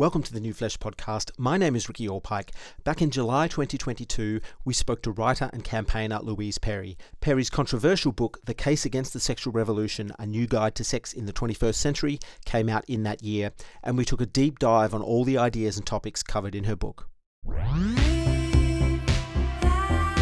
[0.00, 1.30] Welcome to the New Flesh podcast.
[1.36, 2.52] My name is Ricky Allpike.
[2.84, 6.96] Back in July 2022, we spoke to writer and campaigner Louise Perry.
[7.20, 11.26] Perry's controversial book, The Case Against the Sexual Revolution A New Guide to Sex in
[11.26, 13.52] the 21st Century, came out in that year,
[13.82, 16.76] and we took a deep dive on all the ideas and topics covered in her
[16.76, 17.06] book.
[17.46, 17.92] I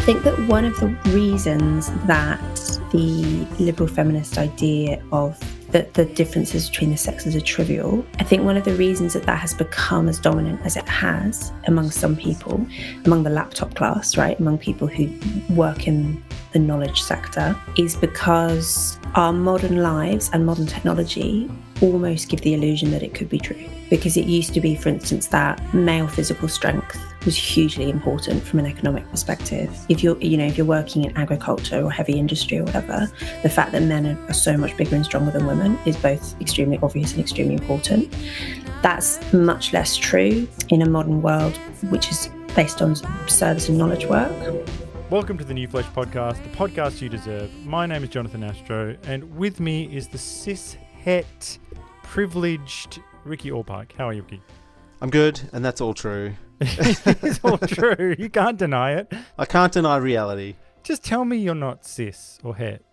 [0.05, 2.41] think that one of the reasons that
[2.91, 5.41] the liberal feminist idea of
[5.71, 8.05] that the differences between the sexes are trivial.
[8.19, 11.51] I think one of the reasons that that has become as dominant as it has
[11.67, 12.65] among some people,
[13.05, 15.09] among the laptop class, right, among people who
[15.53, 21.49] work in the knowledge sector, is because our modern lives and modern technology
[21.81, 23.69] almost give the illusion that it could be true.
[23.89, 28.59] Because it used to be, for instance, that male physical strength was hugely important from
[28.59, 29.75] an economic perspective.
[29.89, 33.11] If you're, you know, if you're working in agriculture or heavy industry or whatever,
[33.43, 36.79] the fact that men are, so much bigger and stronger than women is both extremely
[36.81, 38.13] obvious and extremely important.
[38.81, 41.57] That's much less true in a modern world,
[41.89, 42.95] which is based on
[43.27, 44.31] service and knowledge work.
[45.09, 47.51] Welcome to the New Flesh Podcast, the podcast you deserve.
[47.65, 51.59] My name is Jonathan Astro, and with me is the cis het
[52.09, 53.91] privileged Ricky Allpike.
[53.95, 54.41] How are you, Ricky?
[54.99, 56.33] I'm good, and that's all true.
[56.59, 58.15] it's all true.
[58.17, 59.13] You can't deny it.
[59.37, 60.55] I can't deny reality.
[60.81, 62.83] Just tell me you're not cis or het.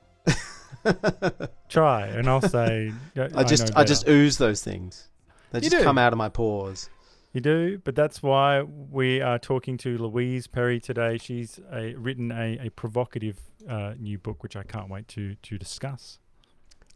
[1.71, 2.93] Try, and I'll say.
[3.17, 5.09] I just, I, I, just ooze those things.
[5.51, 6.91] They just come out of my pores.
[7.33, 11.17] You do, but that's why we are talking to Louise Perry today.
[11.17, 15.57] She's a, written a, a provocative uh, new book, which I can't wait to to
[15.57, 16.19] discuss.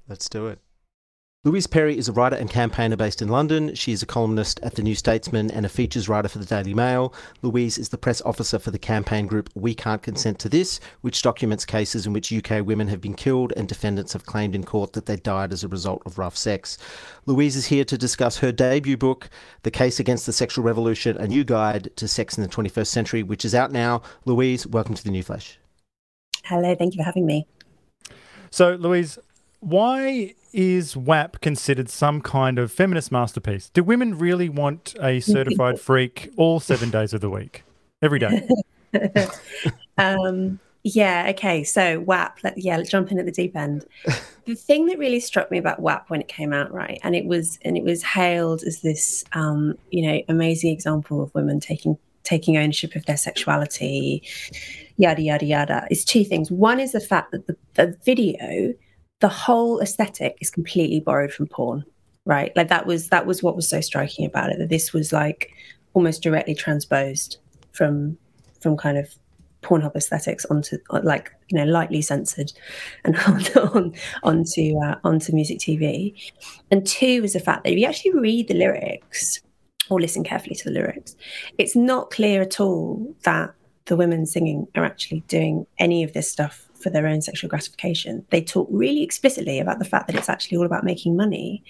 [0.07, 0.61] Let's do it.
[1.43, 3.75] Louise Perry is a writer and campaigner based in London.
[3.75, 6.75] She is a columnist at The New Statesman and a features writer for the Daily
[6.75, 7.15] Mail.
[7.41, 11.23] Louise is the press officer for the campaign group We Can't Consent to This, which
[11.23, 14.93] documents cases in which UK women have been killed and defendants have claimed in court
[14.93, 16.77] that they died as a result of rough sex.
[17.25, 19.31] Louise is here to discuss her debut book,
[19.63, 23.23] The Case Against the Sexual Revolution A New Guide to Sex in the 21st Century,
[23.23, 24.03] which is out now.
[24.27, 25.59] Louise, welcome to The New Flesh.
[26.45, 27.47] Hello, thank you for having me.
[28.50, 29.19] So, Louise,
[29.60, 33.71] why is WAP considered some kind of feminist masterpiece?
[33.71, 37.62] Do women really want a certified freak all seven days of the week,
[38.03, 38.49] every day?
[39.99, 41.62] um, yeah, okay.
[41.62, 43.84] So WAP, let, yeah, let's jump in at the deep end.
[44.47, 47.26] the thing that really struck me about WAP when it came out, right, and it
[47.26, 51.99] was and it was hailed as this, um, you know, amazing example of women taking
[52.22, 54.22] taking ownership of their sexuality,
[54.97, 55.87] yada yada yada.
[55.91, 56.50] Is two things.
[56.50, 58.72] One is the fact that the, the video
[59.20, 61.84] the whole aesthetic is completely borrowed from porn
[62.25, 62.54] right?
[62.56, 65.53] Like that was that was what was so striking about it that this was like
[65.94, 67.38] almost directly transposed
[67.72, 68.16] from
[68.60, 69.14] from kind of
[69.62, 72.53] Pornhub aesthetics onto like you know lightly censored
[73.04, 73.16] and
[73.56, 76.14] on, onto uh, onto music TV,
[76.70, 79.41] and two is the fact that if you actually read the lyrics
[79.91, 81.16] or listen carefully to the lyrics,
[81.58, 83.52] it's not clear at all that
[83.87, 88.25] the women singing are actually doing any of this stuff for their own sexual gratification.
[88.31, 91.63] They talk really explicitly about the fact that it's actually all about making money.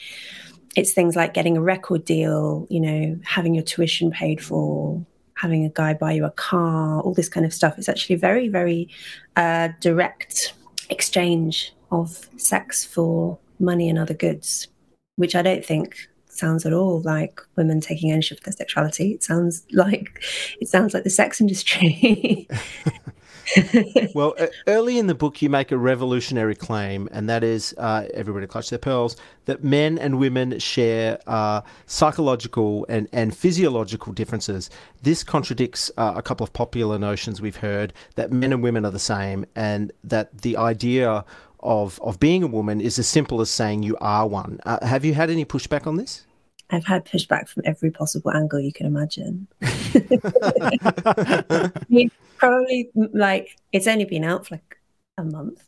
[0.76, 5.04] It's things like getting a record deal, you know, having your tuition paid for,
[5.34, 7.78] having a guy buy you a car, all this kind of stuff.
[7.78, 8.88] It's actually very, very
[9.37, 10.54] uh, direct
[10.91, 14.69] exchange of sex for money and other goods,
[15.16, 15.97] which I don't think
[16.27, 19.12] sounds at all like women taking ownership of their sexuality.
[19.12, 20.22] It sounds like
[20.60, 22.48] it sounds like the sex industry.
[24.14, 24.34] well,
[24.66, 28.70] early in the book, you make a revolutionary claim, and that is uh, everybody clutch
[28.70, 29.16] their pearls
[29.46, 34.70] that men and women share uh, psychological and, and physiological differences.
[35.02, 38.92] This contradicts uh, a couple of popular notions we've heard that men and women are
[38.92, 41.24] the same, and that the idea
[41.60, 44.60] of, of being a woman is as simple as saying you are one.
[44.64, 46.24] Uh, have you had any pushback on this?
[46.70, 49.48] I've had pushback from every possible angle you can imagine.
[49.62, 54.78] I mean, probably like it's only been out for like
[55.19, 55.62] a month,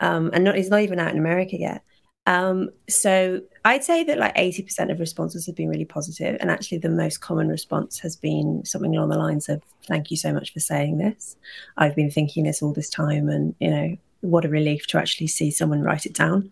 [0.00, 1.82] um, and not, it's not even out in America yet.
[2.26, 6.78] Um, so I'd say that like 80% of responses have been really positive, and actually
[6.78, 10.52] the most common response has been something along the lines of "Thank you so much
[10.52, 11.36] for saying this.
[11.76, 15.28] I've been thinking this all this time, and you know." What a relief to actually
[15.28, 16.50] see someone write it down.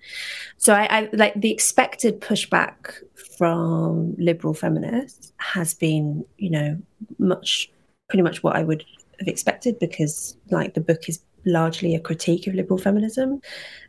[0.59, 2.95] So I, I like the expected pushback
[3.39, 6.79] from liberal feminists has been, you know,
[7.19, 7.71] much
[8.09, 8.85] pretty much what I would
[9.19, 13.41] have expected because like the book is largely a critique of liberal feminism.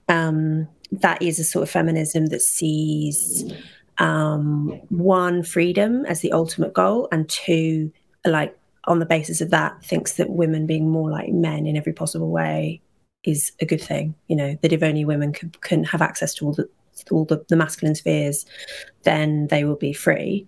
[0.07, 3.51] Um, that is a sort of feminism that sees
[3.98, 7.92] um, one freedom as the ultimate goal, and two,
[8.25, 11.94] like on the basis of that, thinks that women being more like men in every
[11.94, 12.81] possible way
[13.23, 14.15] is a good thing.
[14.27, 16.69] You know that if only women could, can have access to all the
[17.09, 18.45] all the, the masculine spheres,
[19.03, 20.45] then they will be free.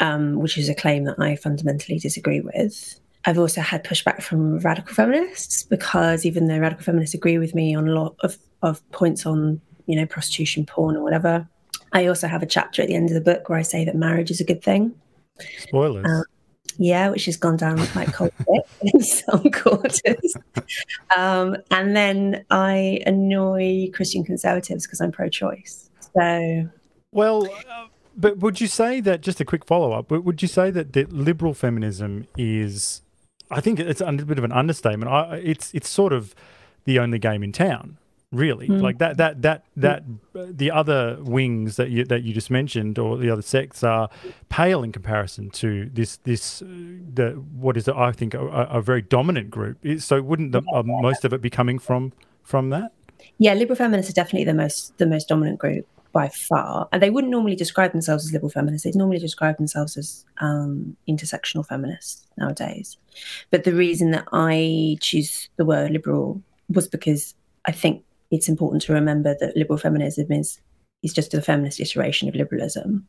[0.00, 3.00] um, which is a claim that I fundamentally disagree with.
[3.24, 7.74] I've also had pushback from radical feminists because even though radical feminists agree with me
[7.74, 11.48] on a lot of, of points on, you know, prostitution, porn, or whatever,
[11.92, 13.94] I also have a chapter at the end of the book where I say that
[13.94, 14.94] marriage is a good thing.
[15.58, 16.04] Spoilers.
[16.04, 16.22] Uh,
[16.78, 18.32] yeah, which has gone down like cold
[18.82, 20.34] in some quarters.
[21.16, 25.90] Um, and then I annoy Christian conservatives because I'm pro-choice.
[26.16, 26.68] So,
[27.12, 27.86] well, uh,
[28.16, 30.10] but would you say that just a quick follow-up?
[30.10, 33.02] Would you say that, that liberal feminism is?
[33.50, 35.10] I think it's a bit of an understatement.
[35.10, 36.34] I, it's it's sort of
[36.84, 37.98] the only game in town
[38.34, 38.68] really?
[38.68, 38.82] Mm.
[38.82, 40.02] like that that that that
[40.36, 44.08] uh, the other wings that you that you just mentioned or the other sects are
[44.48, 46.66] pale in comparison to this this uh,
[47.14, 49.78] the what is it, I think a, a, very dominant group.
[49.98, 52.92] So wouldn't the, uh, most of it be coming from from that?
[53.38, 56.88] Yeah liberal feminists are definitely the most the most dominant group by far.
[56.92, 58.84] And they wouldn't normally describe themselves as liberal feminists.
[58.84, 62.96] They'd normally describe themselves as um, intersectional feminists nowadays.
[63.50, 67.34] But the reason that i choose the word liberal was because
[67.66, 68.02] i think
[68.34, 70.60] it's important to remember that liberal feminism is
[71.02, 73.06] is just a feminist iteration of liberalism,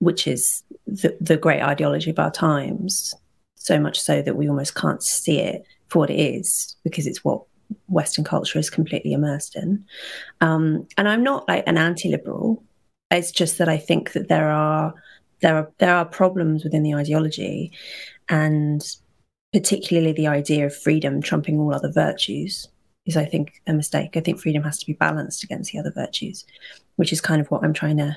[0.00, 3.14] which is the, the great ideology of our times.
[3.56, 7.24] So much so that we almost can't see it for what it is because it's
[7.24, 7.42] what
[7.88, 9.84] Western culture is completely immersed in.
[10.40, 12.62] Um, and I'm not like an anti-liberal.
[13.10, 14.94] It's just that I think that there are
[15.40, 17.72] there are there are problems within the ideology,
[18.28, 18.82] and
[19.52, 22.68] particularly the idea of freedom trumping all other virtues
[23.08, 24.16] is, I think, a mistake.
[24.16, 26.44] I think freedom has to be balanced against the other virtues,
[26.96, 28.16] which is kind of what I'm trying to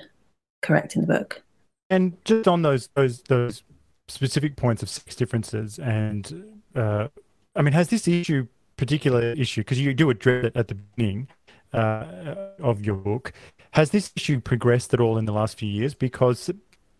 [0.62, 1.42] correct in the book.
[1.90, 3.64] And just on those those those
[4.08, 7.08] specific points of sex differences, and uh,
[7.56, 8.48] I mean, has this issue,
[8.78, 11.28] particular issue, because you do address it at the beginning
[11.74, 13.34] uh, of your book,
[13.72, 15.94] has this issue progressed at all in the last few years?
[15.94, 16.50] Because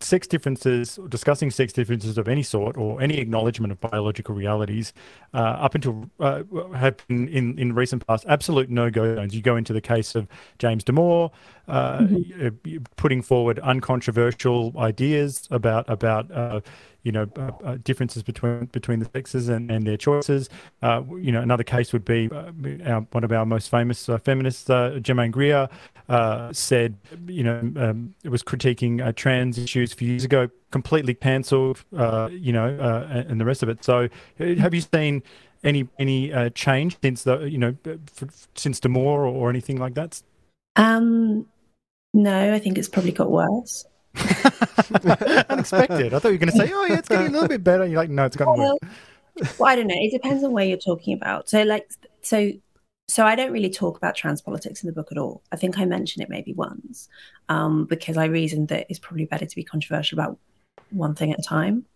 [0.02, 4.92] sex differences, discussing sex differences of any sort, or any acknowledgement of biological realities,
[5.34, 6.42] uh, up until uh,
[6.74, 9.34] have been in, in recent past absolute no go zones.
[9.34, 10.26] You go into the case of
[10.58, 11.30] James Damore,
[11.68, 12.76] uh, mm-hmm.
[12.96, 16.60] putting forward uncontroversial ideas about about uh,
[17.02, 20.48] you know uh, uh, differences between between the sexes and, and their choices.
[20.82, 22.52] Uh, you know, another case would be uh,
[22.86, 24.64] our, one of our most famous uh, feminists,
[25.00, 25.68] Germaine Greer,
[26.52, 26.96] said,
[27.26, 31.84] you know, um, it was critiquing trans issues a few years ago, completely cancelled,
[32.30, 33.84] you know, and, the rest of it.
[33.84, 34.08] So,
[34.38, 35.22] have you seen?
[35.64, 37.76] Any any change since the you know
[38.56, 40.20] since Damore or, or anything like that?
[40.74, 41.46] Um,
[42.12, 43.84] no, I think it's probably got worse.
[45.48, 46.14] Unexpected.
[46.14, 47.86] I thought you were going to say, "Oh, yeah, it's getting a little bit better."
[47.86, 49.96] You're like, "No, it's gotten well, worse." well, I don't know.
[49.96, 51.48] It depends on where you're talking about.
[51.48, 51.90] So, like,
[52.22, 52.52] so,
[53.08, 55.42] so I don't really talk about trans politics in the book at all.
[55.52, 57.08] I think I mention it maybe once
[57.48, 60.38] um, because I reasoned that it's probably better to be controversial about
[60.90, 61.86] one thing at a time.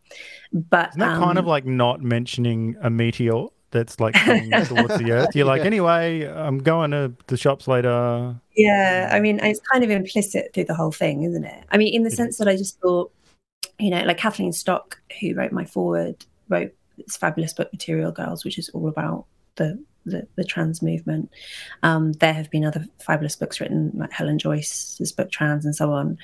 [0.53, 3.47] But Isn't that um, kind of like not mentioning a meteor?
[3.76, 5.37] That's like coming towards the earth.
[5.37, 5.67] You're like, yeah.
[5.67, 8.34] anyway, I'm going to the shops later.
[8.56, 11.64] Yeah, I mean, it's kind of implicit through the whole thing, isn't it?
[11.70, 12.38] I mean, in the it sense is.
[12.38, 13.12] that I just thought,
[13.78, 18.44] you know, like Kathleen Stock, who wrote my foreword, wrote this fabulous book, Material Girls,
[18.44, 19.26] which is all about
[19.56, 21.31] the the, the trans movement.
[21.82, 25.93] Um, there have been other fabulous books written, like Helen Joyce's book Trans and so
[25.93, 26.17] on.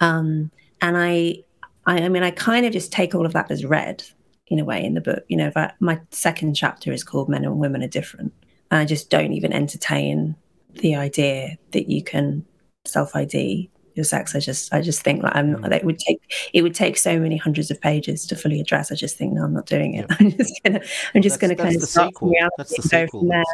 [0.00, 0.50] Um,
[0.82, 1.42] and I,
[1.86, 4.04] I, I mean, I kind of just take all of that as read
[4.50, 5.24] in a way in the book.
[5.28, 8.34] You know, I, my second chapter is called Men and Women Are Different.
[8.70, 10.36] And I just don't even entertain
[10.74, 12.44] the idea that you can
[12.84, 14.34] self ID your sex.
[14.34, 15.68] I just I just think like I'm mm.
[15.68, 16.20] that would take
[16.52, 18.90] it would take so many hundreds of pages to fully address.
[18.90, 20.06] I just think no, I'm not doing it.
[20.08, 20.16] Yeah.
[20.20, 20.80] I'm just gonna
[21.14, 22.30] I'm just that's, gonna kind of start sequel.
[22.30, 23.44] reality that's the go from there.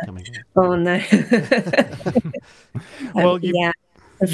[0.56, 1.02] Oh no.
[3.14, 3.72] well, you, yeah,
[4.22, 4.26] uh,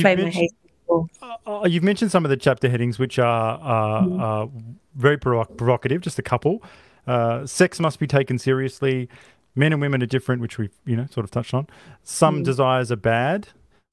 [1.47, 4.49] uh, you've mentioned some of the chapter headings, which are, are, are
[4.95, 6.01] very provocative.
[6.01, 6.63] Just a couple.
[7.07, 9.09] Uh, sex must be taken seriously.
[9.55, 11.67] Men and women are different, which we you know sort of touched on.
[12.03, 12.45] Some mm.
[12.45, 13.49] desires are bad.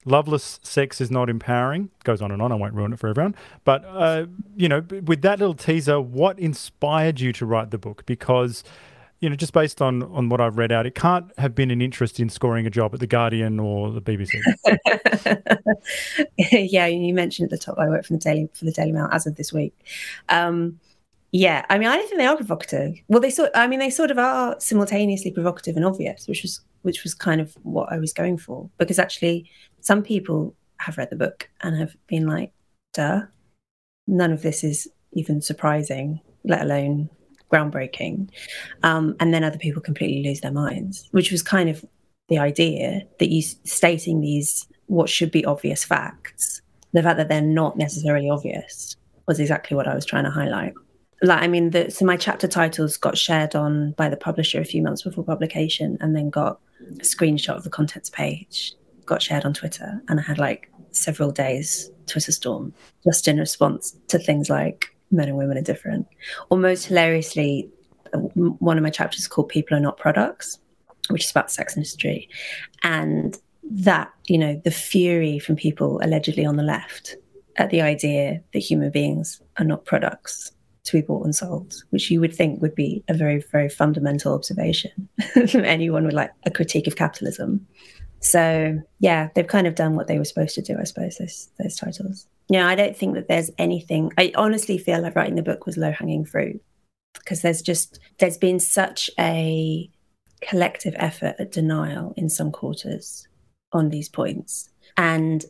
[0.05, 1.89] Loveless sex is not empowering.
[2.05, 2.51] Goes on and on.
[2.51, 3.35] I won't ruin it for everyone.
[3.65, 8.05] But uh, you know, with that little teaser, what inspired you to write the book?
[8.05, 8.63] Because
[9.19, 11.81] you know, just based on on what I've read out, it can't have been an
[11.81, 14.39] interest in scoring a job at the Guardian or the BBC.
[16.37, 19.09] yeah, you mentioned at the top I work for the Daily for the Daily Mail
[19.11, 19.73] as of this week.
[20.29, 20.79] Um,
[21.31, 22.95] yeah, I mean, I don't think they are provocative.
[23.07, 23.51] Well, they sort.
[23.53, 27.41] I mean, they sort of are simultaneously provocative and obvious, which was which was kind
[27.41, 28.69] of what I was going for.
[28.77, 29.49] Because actually,
[29.81, 32.53] some people have read the book and have been like,
[32.93, 33.23] "Duh,
[34.07, 37.09] none of this is even surprising, let alone
[37.51, 38.29] groundbreaking.
[38.83, 41.83] Um, and then other people completely lose their minds, which was kind of
[42.29, 46.61] the idea that you stating these what should be obvious facts,
[46.93, 48.95] the fact that they're not necessarily obvious
[49.27, 50.73] was exactly what I was trying to highlight.
[51.21, 54.65] Like, I mean, the, so my chapter titles got shared on by the publisher a
[54.65, 58.73] few months before publication, and then got a screenshot of the contents page,
[59.05, 63.95] got shared on Twitter, and I had like several days Twitter storm just in response
[64.07, 66.07] to things like men and women are different.
[66.49, 67.69] Or most hilariously,
[68.13, 70.59] one of my chapters is called "People Are Not Products,"
[71.09, 72.29] which is about sex industry,
[72.83, 77.17] and that you know the fury from people allegedly on the left
[77.57, 80.51] at the idea that human beings are not products
[80.85, 84.33] to be bought and sold, which you would think would be a very, very fundamental
[84.33, 85.09] observation
[85.47, 87.65] from anyone with like a critique of capitalism.
[88.21, 91.49] So yeah, they've kind of done what they were supposed to do, I suppose, those
[91.59, 92.27] those titles.
[92.49, 94.11] Yeah, I don't think that there's anything.
[94.17, 96.61] I honestly feel like writing the book was low hanging fruit
[97.13, 99.89] because there's just there's been such a
[100.41, 103.27] collective effort at denial in some quarters
[103.71, 104.69] on these points.
[104.97, 105.45] And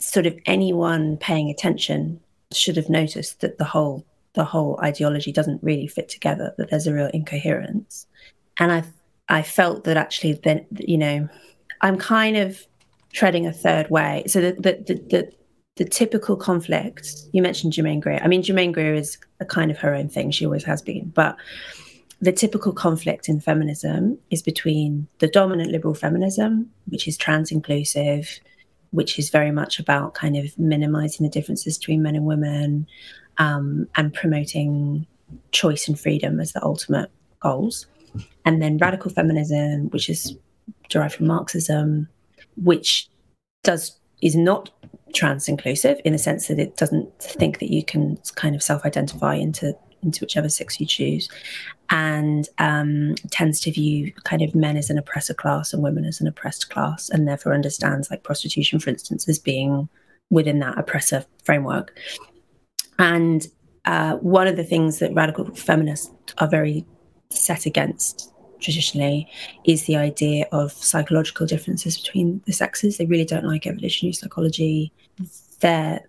[0.00, 2.20] sort of anyone paying attention
[2.52, 6.86] should have noticed that the whole the whole ideology doesn't really fit together that there's
[6.86, 8.06] a real incoherence.
[8.58, 8.84] And i
[9.28, 11.28] i felt that actually then you know
[11.82, 12.66] i'm kind of
[13.12, 14.24] treading a third way.
[14.26, 15.32] So the the the, the,
[15.80, 18.20] the typical conflict you mentioned Germaine Greer.
[18.22, 20.30] I mean, Germaine Greer is a kind of her own thing.
[20.30, 21.08] She always has been.
[21.08, 21.38] But
[22.20, 28.40] the typical conflict in feminism is between the dominant liberal feminism, which is trans inclusive,
[28.90, 32.86] which is very much about kind of minimizing the differences between men and women
[33.38, 35.06] um, and promoting
[35.50, 37.10] choice and freedom as the ultimate
[37.40, 37.86] goals.
[38.44, 40.36] And then radical feminism, which is
[40.90, 42.06] derived from Marxism,
[42.58, 43.08] which
[43.62, 44.70] does is not
[45.14, 48.84] trans inclusive in the sense that it doesn't think that you can kind of self
[48.84, 51.28] identify into into whichever sex you choose,
[51.90, 56.20] and um, tends to view kind of men as an oppressor class and women as
[56.20, 59.88] an oppressed class, and therefore understands like prostitution, for instance, as being
[60.30, 61.98] within that oppressor framework.
[62.98, 63.46] And
[63.84, 66.86] uh, one of the things that radical feminists are very
[67.30, 69.28] set against traditionally
[69.64, 72.98] is the idea of psychological differences between the sexes.
[72.98, 74.92] They really don't like evolutionary psychology.
[75.60, 76.00] The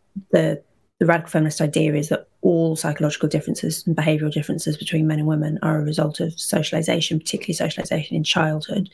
[1.01, 5.27] the radical feminist idea is that all psychological differences and behavioral differences between men and
[5.27, 8.87] women are a result of socialization, particularly socialization in childhood,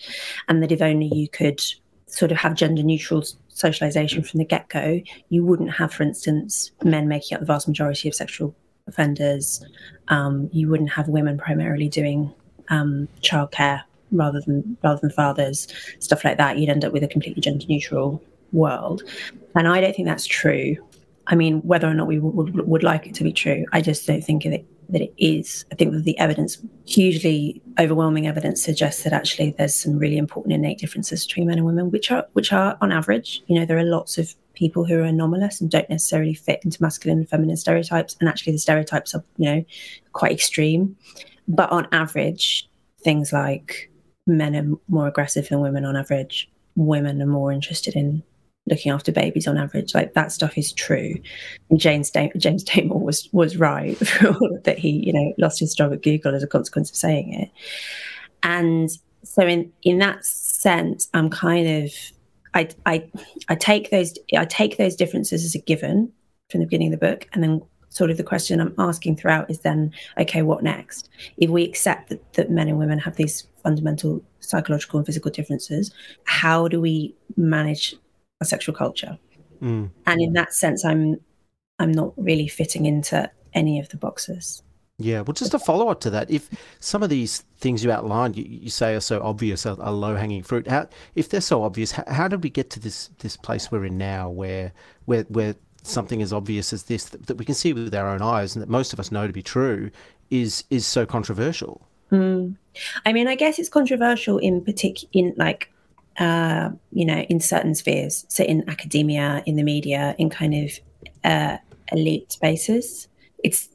[0.48, 1.62] and that if only you could
[2.06, 6.72] sort of have gender neutral socialization from the get go, you wouldn't have, for instance,
[6.82, 8.56] men making up the vast majority of sexual
[8.88, 9.62] offenders.
[10.08, 12.34] Um, you wouldn't have women primarily doing
[12.70, 13.84] um, childcare
[14.14, 15.68] rather than rather than fathers,
[16.00, 16.58] stuff like that.
[16.58, 19.04] You'd end up with a completely gender neutral world,
[19.56, 20.76] and I don't think that's true.
[21.28, 23.82] I mean, whether or not we would, would, would like it to be true, I
[23.82, 25.66] just don't think it, that it is.
[25.72, 30.54] I think that the evidence, hugely overwhelming evidence, suggests that actually there's some really important
[30.54, 33.44] innate differences between men and women, which are which are on average.
[33.48, 36.82] You know, there are lots of people who are anomalous and don't necessarily fit into
[36.82, 39.66] masculine and feminine stereotypes, and actually the stereotypes are you know
[40.14, 40.96] quite extreme.
[41.48, 42.70] But on average,
[43.02, 43.92] things like
[44.26, 46.50] men are more aggressive than women on average.
[46.76, 48.24] Women are more interested in
[48.68, 49.94] looking after babies on average.
[49.94, 51.16] Like that stuff is true.
[51.70, 53.98] And James da- James Damore was was right
[54.64, 57.50] that he you know lost his job at Google as a consequence of saying it.
[58.44, 58.90] And
[59.24, 61.92] so in in that sense, I'm kind of
[62.54, 63.10] I I
[63.50, 66.12] I take those I take those differences as a given
[66.50, 69.50] from the beginning of the book, and then sort of the question I'm asking throughout
[69.50, 71.10] is then okay, what next?
[71.38, 75.92] If we accept that, that men and women have these fundamental psychological and physical differences,
[76.26, 77.96] how do we manage
[78.46, 79.18] sexual culture.
[79.62, 79.90] Mm.
[80.06, 81.20] And in that sense, I'm
[81.80, 84.64] I'm not really fitting into any of the boxes.
[85.00, 88.36] Yeah, well, just a follow up to that, if some of these things you outlined,
[88.36, 90.68] you, you say are so obvious, are, are low hanging fruit.
[90.68, 93.86] How, if they're so obvious, how, how, did we get to this this place we're
[93.86, 94.74] in now, where
[95.06, 98.24] where where something as obvious as this that, that we can see with our own
[98.24, 99.92] eyes and that most of us know to be true
[100.32, 101.88] is is so controversial?
[102.12, 102.56] Mm.
[103.06, 105.72] I mean, I guess it's controversial in particular in like
[106.18, 110.72] uh, you know, in certain spheres, so in academia, in the media, in kind of
[111.24, 111.58] uh,
[111.92, 113.08] elite spaces.
[113.44, 113.70] It's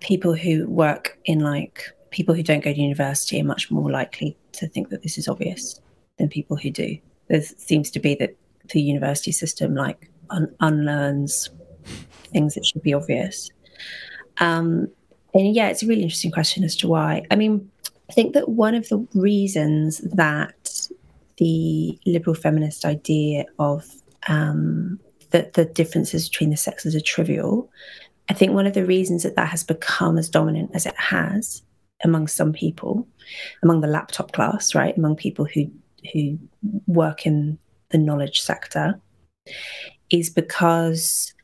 [0.00, 4.36] people who work in like people who don't go to university are much more likely
[4.52, 5.80] to think that this is obvious
[6.18, 6.96] than people who do.
[7.28, 8.36] There seems to be that
[8.70, 11.50] the university system like un- unlearns
[12.32, 13.50] things that should be obvious.
[14.38, 14.88] Um,
[15.34, 17.26] and yeah, it's a really interesting question as to why.
[17.30, 17.70] I mean,
[18.10, 20.54] I think that one of the reasons that
[21.38, 23.86] the liberal feminist idea of
[24.28, 24.98] um,
[25.30, 27.70] that the differences between the sexes are trivial.
[28.28, 31.62] I think one of the reasons that that has become as dominant as it has
[32.04, 33.06] among some people,
[33.62, 35.70] among the laptop class, right, among people who
[36.12, 36.38] who
[36.86, 37.58] work in
[37.90, 39.00] the knowledge sector,
[40.10, 41.34] is because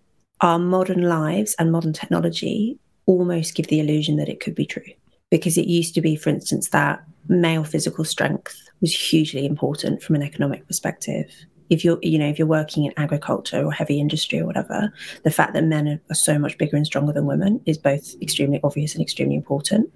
[0.41, 4.83] our modern lives and modern technology almost give the illusion that it could be true.
[5.31, 10.15] Because it used to be, for instance, that male physical strength was hugely important from
[10.15, 11.31] an economic perspective.
[11.71, 15.31] If you're, you know, if you're working in agriculture or heavy industry or whatever, the
[15.31, 18.95] fact that men are so much bigger and stronger than women is both extremely obvious
[18.95, 19.91] and extremely important.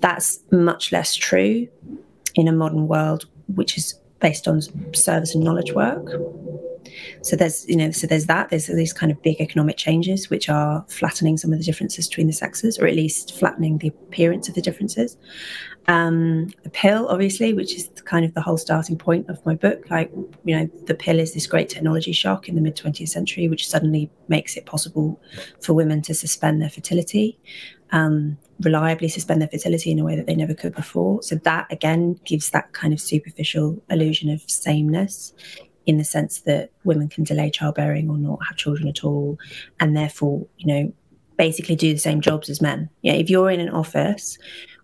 [0.00, 1.66] That's much less true
[2.34, 4.62] in a modern world, which is based on
[4.94, 6.08] service and knowledge work.
[7.22, 8.50] So there's, you know, so there's that.
[8.50, 12.26] There's these kind of big economic changes which are flattening some of the differences between
[12.26, 15.16] the sexes, or at least flattening the appearance of the differences.
[15.88, 19.90] Um, the pill, obviously, which is kind of the whole starting point of my book.
[19.90, 20.10] Like,
[20.44, 23.68] you know, the pill is this great technology shock in the mid 20th century, which
[23.68, 25.20] suddenly makes it possible
[25.60, 27.38] for women to suspend their fertility
[27.92, 31.22] um, reliably suspend their fertility in a way that they never could before.
[31.22, 35.32] So that again gives that kind of superficial illusion of sameness
[35.86, 39.38] in the sense that women can delay childbearing or not have children at all,
[39.80, 40.92] and therefore, you know,
[41.36, 42.88] basically do the same jobs as men.
[43.02, 44.38] Yeah, if you're in an office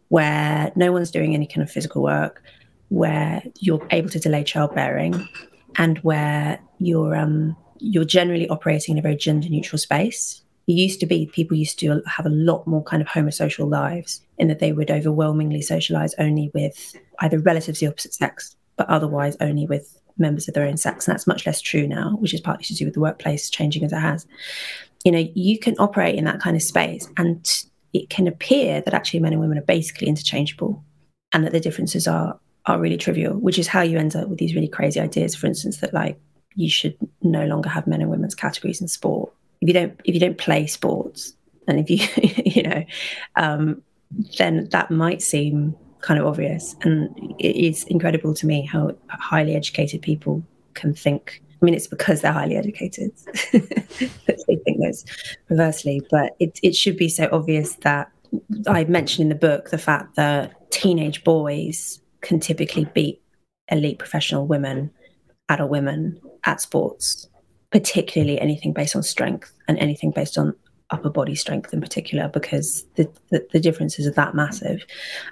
[0.09, 2.43] where no one's doing any kind of physical work,
[2.88, 5.28] where you're able to delay childbearing,
[5.76, 11.00] and where you're um, you're generally operating in a very gender neutral space, it used
[11.00, 14.59] to be people used to have a lot more kind of homosocial lives in that
[14.59, 19.67] they would overwhelmingly socialize only with either relatives of the opposite sex, but otherwise only
[19.67, 21.07] with members of their own sex.
[21.07, 23.85] And that's much less true now, which is partly to do with the workplace changing
[23.85, 24.27] as it has.
[25.05, 27.47] You know, you can operate in that kind of space and
[27.93, 30.85] it can appear that actually men and women are basically interchangeable
[31.33, 34.39] and that the differences are are really trivial, which is how you end up with
[34.39, 36.21] these really crazy ideas, for instance, that like
[36.55, 40.15] you should no longer have men and women's categories in sport if you don't if
[40.15, 41.35] you don't play sports
[41.67, 41.99] and if you
[42.45, 42.85] you know
[43.37, 43.83] um,
[44.39, 45.77] then that might seem
[46.09, 51.43] kind of obvious and it is incredible to me how highly educated people can think
[51.61, 53.12] i mean it's because they're highly educated
[53.53, 55.05] that they think this
[55.49, 58.11] perversely but it, it should be so obvious that
[58.69, 63.21] i mentioned in the book the fact that teenage boys can typically beat
[63.71, 64.91] elite professional women
[65.50, 67.28] adult women at sports
[67.71, 70.54] particularly anything based on strength and anything based on
[70.91, 74.87] upper body strength in particular, because the, the, the differences are that massive.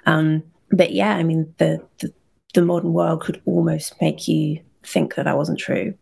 [0.05, 2.13] Um, but yeah, I mean, the, the,
[2.53, 5.93] the modern world could almost make you think that that wasn't true.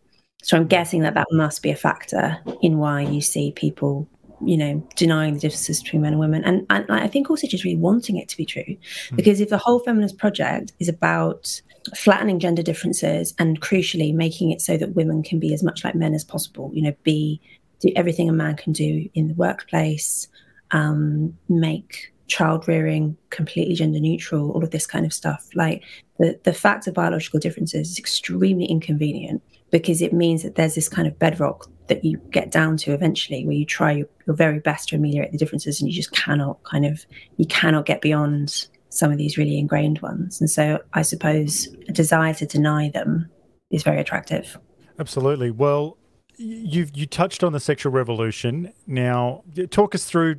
[0.42, 4.08] So I'm guessing that that must be a factor in why you see people,
[4.44, 7.64] you know, denying the differences between men and women, and, and I think also just
[7.64, 9.16] really wanting it to be true, mm.
[9.16, 11.60] because if the whole feminist project is about
[11.94, 15.94] flattening gender differences and crucially making it so that women can be as much like
[15.94, 17.40] men as possible you know be
[17.80, 20.26] do everything a man can do in the workplace
[20.72, 25.82] um, make child rearing completely gender neutral all of this kind of stuff like
[26.18, 30.88] the, the fact of biological differences is extremely inconvenient because it means that there's this
[30.88, 34.58] kind of bedrock that you get down to eventually where you try your, your very
[34.58, 38.66] best to ameliorate the differences and you just cannot kind of you cannot get beyond
[38.88, 40.40] some of these really ingrained ones.
[40.40, 43.28] And so I suppose a desire to deny them
[43.70, 44.58] is very attractive.
[44.98, 45.50] Absolutely.
[45.50, 45.98] Well,
[46.38, 48.72] you you touched on the sexual revolution.
[48.86, 50.36] Now, talk us through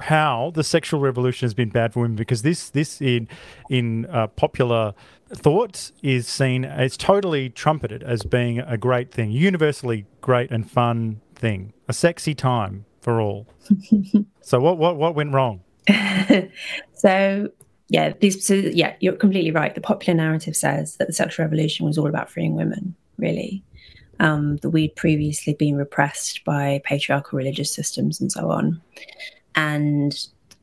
[0.00, 3.28] how the sexual revolution has been bad for women, because this this in
[3.68, 4.94] in uh, popular
[5.30, 11.20] thought is seen as totally trumpeted as being a great thing, universally great and fun
[11.34, 13.46] thing, a sexy time for all.
[14.40, 15.60] so, what what what went wrong?
[16.94, 17.48] so
[17.88, 19.74] yeah, these so yeah, you're completely right.
[19.74, 23.62] The popular narrative says that the sexual revolution was all about freeing women, really.
[24.20, 28.80] Um, that we'd previously been repressed by patriarchal religious systems and so on.
[29.54, 30.16] And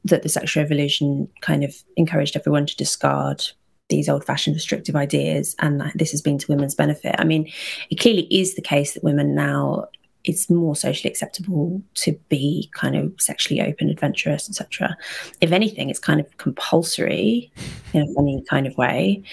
[0.05, 3.43] that the sexual revolution kind of encouraged everyone to discard
[3.89, 7.15] these old fashioned restrictive ideas and that this has been to women's benefit.
[7.19, 7.51] I mean,
[7.89, 9.89] it clearly is the case that women now
[10.23, 14.95] it's more socially acceptable to be kind of sexually open, adventurous, etc.
[15.41, 17.51] If anything, it's kind of compulsory
[17.93, 19.23] in a funny kind of way.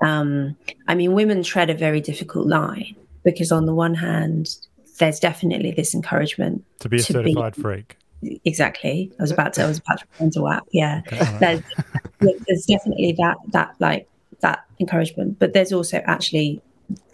[0.00, 0.56] Um,
[0.88, 4.56] I mean, women tread a very difficult line because, on the one hand,
[4.98, 7.96] there's definitely this encouragement to be a to certified be, freak.
[8.44, 9.10] Exactly.
[9.18, 9.64] I was about to.
[9.64, 10.66] I was about to go into WAP.
[10.72, 11.02] Yeah.
[11.06, 11.40] Okay, right.
[12.20, 14.08] there's, there's definitely that that like
[14.40, 16.60] that encouragement, but there's also actually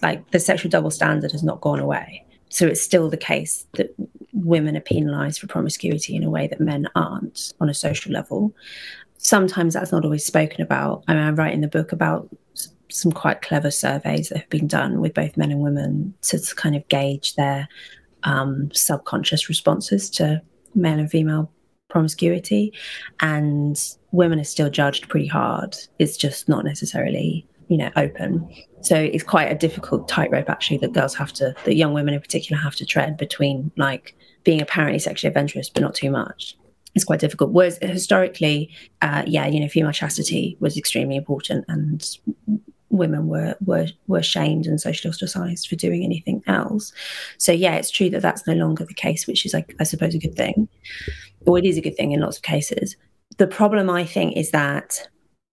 [0.03, 3.95] like the sexual double standard has not gone away so it's still the case that
[4.33, 8.55] women are penalized for promiscuity in a way that men aren't on a social level.
[9.19, 11.05] Sometimes that's not always spoken about.
[11.09, 12.29] I mean, I write in the book about
[12.91, 16.75] some quite clever surveys that have been done with both men and women to, kind
[16.75, 17.69] of gauge their
[18.23, 20.43] um, subconscious responses to
[20.75, 21.51] male and female
[21.89, 22.73] promiscuity.
[23.21, 23.79] And
[24.13, 25.77] women are still judged pretty hard.
[25.99, 28.49] It's just not necessarily, you know, open.
[28.81, 32.21] So it's quite a difficult tightrope actually that girls have to, that young women in
[32.21, 36.57] particular have to tread between like being apparently sexually adventurous, but not too much.
[36.99, 37.53] It's quite difficult.
[37.53, 42.05] Whereas historically, uh, yeah, you know, female chastity was extremely important, and
[42.91, 46.93] women were were were shamed and socially ostracized for doing anything else.
[47.39, 50.13] So yeah, it's true that that's no longer the case, which is like I suppose
[50.17, 50.69] a good thing,
[51.47, 52.97] or it is a good thing in lots of cases.
[53.37, 55.09] The problem I think is that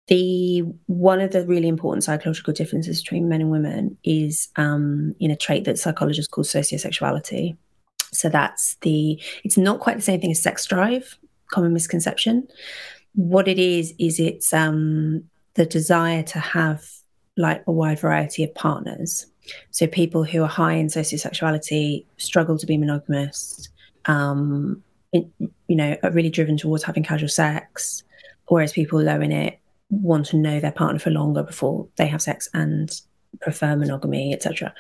[0.08, 5.30] the one of the really important psychological differences between men and women is um, in
[5.30, 7.56] a trait that psychologists call sociosexuality.
[8.14, 11.18] So that's the it's not quite the same thing as sex drive,
[11.52, 12.48] common misconception.
[13.14, 16.86] What it is is it's um, the desire to have
[17.38, 19.26] like a wide variety of partners.
[19.72, 23.70] So people who are high in sociosexuality struggle to be monogamous.
[24.06, 28.04] Um, it, you know, are really driven towards having casual sex,
[28.48, 32.22] whereas people low in it want to know their partner for longer before they have
[32.22, 33.02] sex and
[33.42, 34.74] prefer monogamy, etc.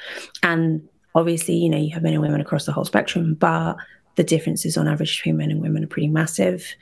[0.43, 3.77] And obviously, you know, you have men and women across the whole spectrum, but
[4.15, 6.75] the differences on average between men and women are pretty massive.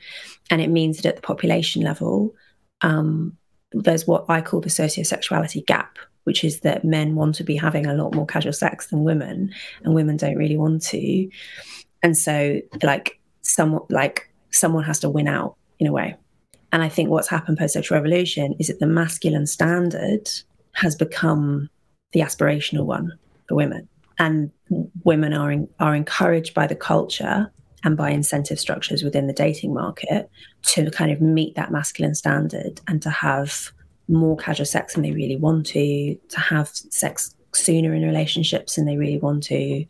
[0.50, 2.34] And it means that at the population level,
[2.80, 3.36] um,
[3.72, 7.86] there's what I call the sociosexuality gap, which is that men want to be having
[7.86, 11.28] a lot more casual sex than women, and women don't really want to.
[12.02, 16.16] And so, like, someone like someone has to win out in a way.
[16.72, 20.28] And I think what's happened post sexual revolution is that the masculine standard
[20.72, 21.68] has become
[22.12, 23.12] the aspirational one
[23.48, 23.88] for women.
[24.18, 24.50] And
[25.02, 27.50] women are, in, are encouraged by the culture
[27.82, 30.30] and by incentive structures within the dating market
[30.62, 33.70] to kind of meet that masculine standard and to have
[34.08, 38.86] more casual sex than they really want to, to have sex sooner in relationships than
[38.86, 39.84] they really want to,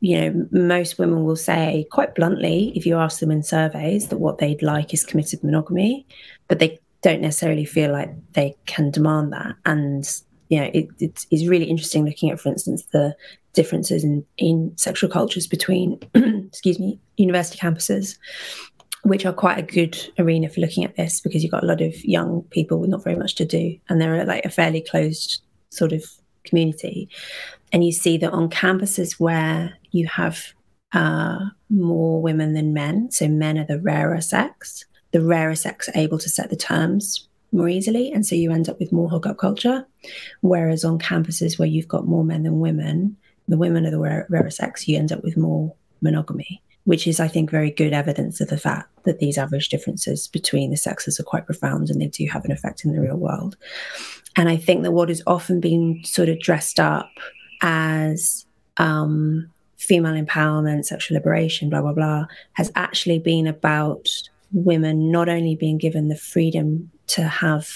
[0.00, 4.18] you know, most women will say quite bluntly, if you ask them in surveys, that
[4.18, 6.06] what they'd like is committed monogamy,
[6.48, 9.54] but they don't necessarily feel like they can demand that.
[9.64, 10.08] And,
[10.48, 13.16] you know, it, it is really interesting looking at, for instance, the
[13.52, 18.16] differences in, in sexual cultures between, excuse me, university campuses,
[19.02, 21.80] which are quite a good arena for looking at this because you've got a lot
[21.80, 23.76] of young people with not very much to do.
[23.88, 26.04] And they're like a fairly closed sort of
[26.44, 27.08] community.
[27.72, 30.52] And you see that on campuses where you have
[30.92, 35.98] uh, more women than men, so men are the rarer sex, the rarer sex are
[35.98, 38.12] able to set the terms more easily.
[38.12, 39.86] And so you end up with more hookup culture.
[40.40, 43.16] Whereas on campuses where you've got more men than women,
[43.48, 47.28] the women are the rarer sex, you end up with more monogamy, which is, I
[47.28, 51.24] think, very good evidence of the fact that these average differences between the sexes are
[51.24, 53.56] quite profound and they do have an effect in the real world.
[54.36, 57.10] And I think that what has often been sort of dressed up
[57.62, 58.44] as
[58.76, 64.08] um, female empowerment, sexual liberation, blah, blah, blah, has actually been about
[64.52, 67.68] women not only being given the freedom to have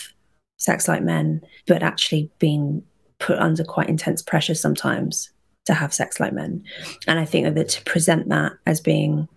[0.56, 2.82] sex like men, but actually being
[3.18, 5.30] put under quite intense pressure sometimes
[5.66, 6.62] to have sex like men.
[7.06, 9.28] And I think that to present that as being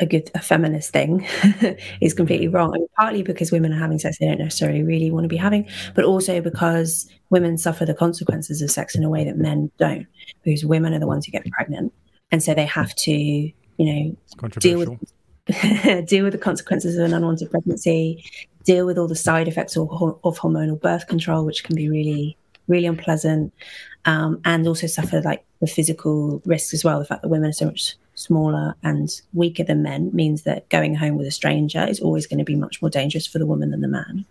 [0.00, 1.26] a good a feminist thing
[2.00, 2.72] is completely wrong.
[2.72, 5.68] Mean, partly because women are having sex they don't necessarily really want to be having,
[5.94, 10.06] but also because women suffer the consequences of sex in a way that men don't,
[10.42, 11.92] because women are the ones who get pregnant,
[12.30, 14.88] and so they have to, you know, deal with
[16.06, 18.24] deal with the consequences of an unwanted pregnancy,
[18.64, 19.88] deal with all the side effects of,
[20.24, 22.36] of hormonal birth control, which can be really
[22.68, 23.52] really unpleasant,
[24.04, 26.98] um, and also suffer like the physical risks as well.
[26.98, 30.94] The fact that women are so much smaller and weaker than men means that going
[30.94, 33.70] home with a stranger is always going to be much more dangerous for the woman
[33.70, 34.24] than the man.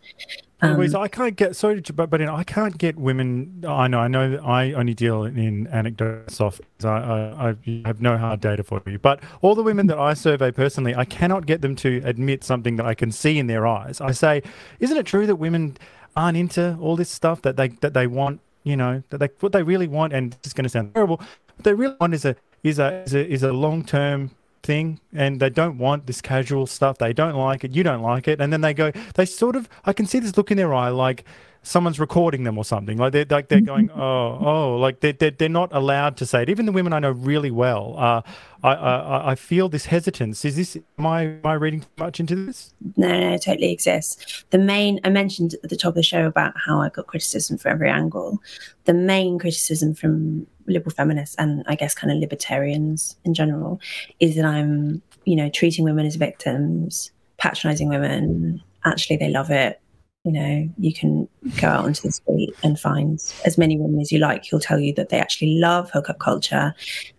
[0.63, 3.63] Um, I can't get sorry, but but I can't get women.
[3.67, 6.39] I know, I know that I only deal in anecdotes.
[6.39, 9.00] Off, I, I, I have no hard data for you.
[9.00, 12.76] But all the women that I survey personally, I cannot get them to admit something
[12.76, 14.00] that I can see in their eyes.
[14.02, 14.44] I say,
[14.80, 15.78] isn't it true that women
[16.15, 18.39] aren't into all this stuff that they that they want?
[18.63, 21.17] You know, that they what they really want, and it's going to sound terrible.
[21.17, 24.32] What they really want is a is a is a, is a long term
[24.63, 28.28] thing and they don't want this casual stuff they don't like it you don't like
[28.28, 30.71] it and then they go they sort of i can see this look in their
[30.71, 31.26] eye like
[31.63, 32.97] someone's recording them or something.
[32.97, 36.43] Like they're like they're going, oh, oh, like they're, they're, they're not allowed to say
[36.43, 36.50] it.
[36.50, 38.21] Even the women I know really well, uh,
[38.63, 40.43] I, I I feel this hesitance.
[40.45, 42.74] Is this am I am I reading too much into this?
[42.97, 44.45] No, no, it totally exists.
[44.50, 47.58] The main I mentioned at the top of the show about how I got criticism
[47.58, 48.41] from every angle.
[48.86, 53.80] The main criticism from liberal feminists and I guess kind of libertarians in general
[54.19, 58.62] is that I'm you know treating women as victims, patronizing women.
[58.84, 59.82] Actually, they love it
[60.24, 61.28] you know, you can
[61.60, 64.80] go out onto the street and find as many women as you like who'll tell
[64.80, 66.76] you that they actually love hookup culture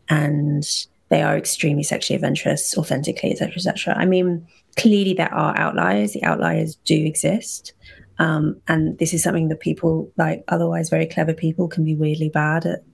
[0.08, 0.64] and
[1.08, 3.94] they are extremely sexually adventurous, authentically, etc., etc.
[3.96, 6.12] I mean, clearly there are outliers.
[6.12, 7.74] The outliers do exist.
[8.18, 12.28] Um, and this is something that people like otherwise very clever people can be weirdly
[12.28, 12.84] bad at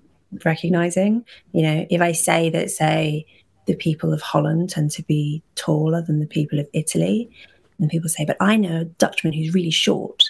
[0.45, 1.25] recognizing.
[1.53, 3.27] You know, if I say that, say,
[3.69, 7.31] the people of Holland tend to be taller than the people of Italy.
[7.79, 10.25] And people say, but I know a Dutchman who's really short.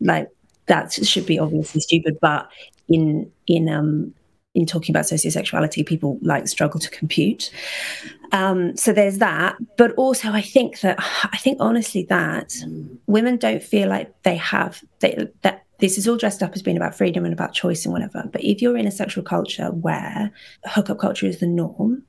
[0.00, 0.28] Like
[0.66, 2.50] that should be obviously stupid, but
[2.88, 4.12] in in um
[4.54, 7.50] in talking about sociosexuality, people like struggle to compute.
[8.32, 10.96] Um, so there's that, but also I think that
[11.32, 12.54] I think honestly that
[13.06, 16.76] women don't feel like they have they, that this is all dressed up as being
[16.76, 18.22] about freedom and about choice and whatever.
[18.32, 20.30] But if you're in a sexual culture where
[20.64, 22.04] hookup culture is the norm,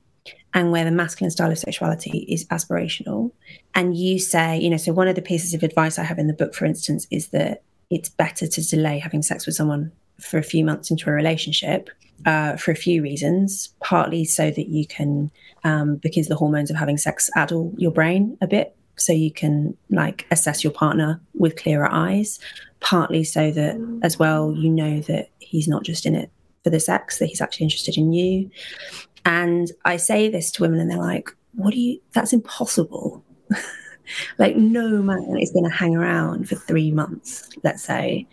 [0.54, 3.32] and where the masculine style of sexuality is aspirational,
[3.74, 6.28] and you say, you know, so one of the pieces of advice I have in
[6.28, 10.38] the book, for instance, is that it's better to delay having sex with someone for
[10.38, 11.90] a few months into a relationship
[12.24, 13.74] uh, for a few reasons.
[13.80, 15.32] Partly so that you can,
[15.64, 19.76] um, because the hormones of having sex addle your brain a bit, so you can
[19.90, 22.38] like assess your partner with clearer eyes.
[22.84, 24.00] Partly so that mm.
[24.02, 26.30] as well, you know that he's not just in it
[26.62, 28.50] for the sex, that he's actually interested in you.
[29.24, 32.00] And I say this to women, and they're like, "What do you?
[32.12, 33.24] That's impossible."
[34.38, 38.26] like no man is going to hang around for three months, let's say,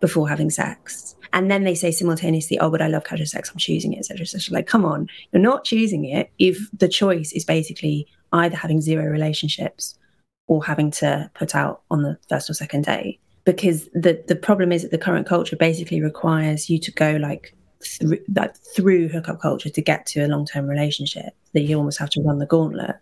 [0.00, 1.16] before having sex.
[1.32, 4.22] And then they say simultaneously, oh, but I love casual sex, I'm choosing it, etc.
[4.22, 4.54] etc.
[4.54, 9.04] Like, come on, you're not choosing it if the choice is basically either having zero
[9.10, 9.98] relationships
[10.46, 13.18] or having to put out on the first or second day.
[13.48, 17.54] Because the, the problem is that the current culture basically requires you to go like
[17.82, 22.10] through like through hookup culture to get to a long-term relationship that you almost have
[22.10, 22.96] to run the gauntlet.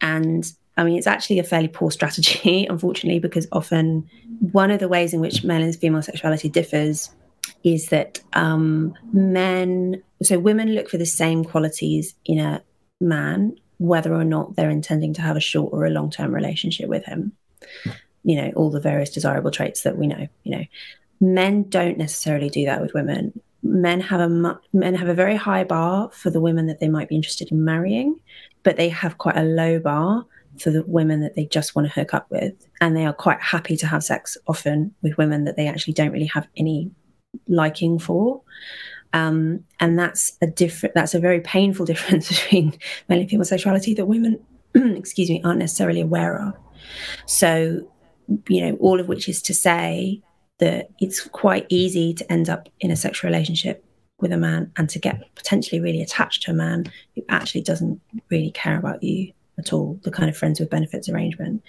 [0.00, 4.10] And I mean, it's actually a fairly poor strategy, unfortunately, because often
[4.50, 7.10] one of the ways in which male and female sexuality differs
[7.62, 12.64] is that um, men, so women look for the same qualities in a
[13.00, 16.88] man, whether or not they're intending to have a short or a long term relationship
[16.88, 17.30] with him.
[18.24, 20.64] You know, all the various desirable traits that we know, you know.
[21.20, 23.40] Men don't necessarily do that with women.
[23.62, 26.88] Men have a mu- men have a very high bar for the women that they
[26.88, 28.20] might be interested in marrying,
[28.62, 30.24] but they have quite a low bar
[30.60, 32.54] for the women that they just want to hook up with.
[32.80, 36.12] And they are quite happy to have sex often with women that they actually don't
[36.12, 36.90] really have any
[37.46, 38.42] liking for.
[39.12, 42.78] Um, and that's a different, that's a very painful difference between
[43.08, 44.38] male and female sexuality that women,
[44.74, 46.54] excuse me, aren't necessarily aware of.
[47.26, 47.90] So,
[48.48, 50.20] you know, all of which is to say
[50.58, 53.84] that it's quite easy to end up in a sexual relationship
[54.20, 58.00] with a man and to get potentially really attached to a man who actually doesn't
[58.30, 61.62] really care about you at all, the kind of friends with benefits arrangement.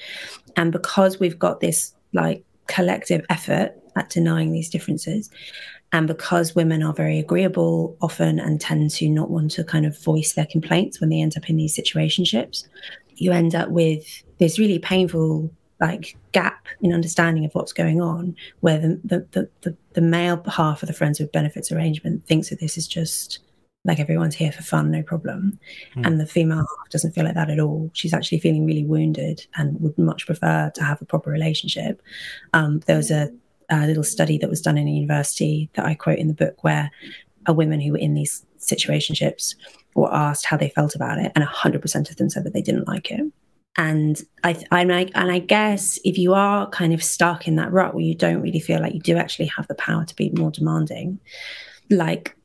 [0.55, 5.29] And because we've got this like collective effort at denying these differences,
[5.91, 9.97] and because women are very agreeable often and tend to not want to kind of
[10.03, 12.67] voice their complaints when they end up in these situationships,
[13.15, 18.35] you end up with this really painful like gap in understanding of what's going on
[18.59, 22.49] where the the, the, the, the male half of the friends with benefits arrangement thinks
[22.49, 23.39] that this is just
[23.85, 25.57] like everyone's here for fun, no problem.
[25.95, 26.05] Mm.
[26.05, 27.89] And the female half doesn't feel like that at all.
[27.93, 32.01] She's actually feeling really wounded and would much prefer to have a proper relationship.
[32.53, 33.31] Um, there was a,
[33.69, 36.63] a, little study that was done in a university that I quote in the book
[36.63, 36.91] where
[37.45, 39.55] a women who were in these situationships
[39.95, 42.87] were asked how they felt about it, and 100% of them said that they didn't
[42.87, 43.21] like it.
[43.79, 47.93] And I, like, and I guess if you are kind of stuck in that rut
[47.93, 50.51] where you don't really feel like you do actually have the power to be more
[50.51, 51.19] demanding,
[51.89, 52.35] like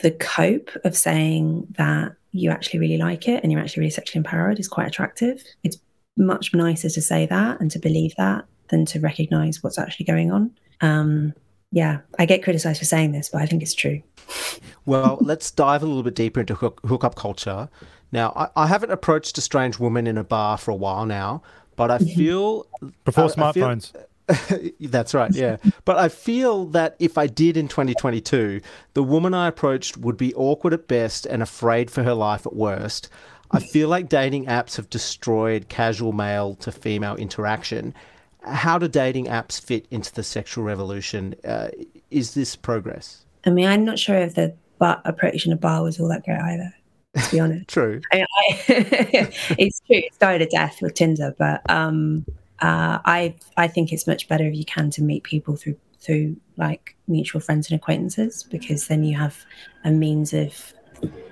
[0.00, 4.18] the cope of saying that you actually really like it and you're actually really sexually
[4.18, 5.42] empowered is quite attractive.
[5.62, 5.78] It's
[6.16, 10.30] much nicer to say that and to believe that than to recognize what's actually going
[10.30, 10.50] on.
[10.80, 11.34] Um,
[11.72, 14.02] yeah, I get criticized for saying this, but I think it's true.
[14.86, 17.68] Well, let's dive a little bit deeper into hook, hookup culture.
[18.12, 21.42] Now, I, I, haven't approached a strange woman in a bar for a while now,
[21.74, 22.66] but I feel
[23.04, 23.92] before I, smartphones.
[24.28, 25.56] I feel, That's right, yeah.
[25.84, 28.60] but I feel that if I did in 2022,
[28.94, 32.56] the woman I approached would be awkward at best and afraid for her life at
[32.56, 33.08] worst.
[33.52, 37.94] I feel like dating apps have destroyed casual male to female interaction.
[38.42, 41.36] How do dating apps fit into the sexual revolution?
[41.44, 41.68] Uh,
[42.10, 43.24] is this progress?
[43.44, 46.24] I mean, I'm not sure if the bar approach in a bar was all that
[46.24, 46.74] great either.
[47.16, 48.00] To be honest, true.
[48.12, 48.26] I, I,
[48.68, 49.96] it's true.
[49.96, 52.24] It died a death with Tinder, but um,
[52.60, 56.36] uh, I I think it's much better if you can to meet people through through
[56.56, 59.44] like mutual friends and acquaintances because then you have
[59.84, 60.72] a means of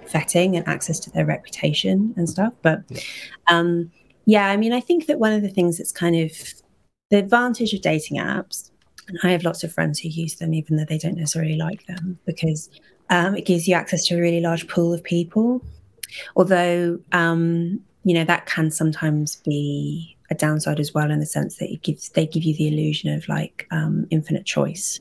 [0.06, 2.52] vetting and access to their reputation and stuff.
[2.62, 3.00] But yeah.
[3.48, 3.90] Um,
[4.26, 6.32] yeah, I mean, I think that one of the things that's kind of
[7.10, 8.70] the advantage of dating apps,
[9.06, 11.86] and I have lots of friends who use them even though they don't necessarily like
[11.86, 12.70] them because
[13.10, 15.64] um, it gives you access to a really large pool of people.
[16.36, 21.56] Although, um, you know, that can sometimes be a downside as well in the sense
[21.56, 25.00] that it gives they give you the illusion of like um, infinite choice,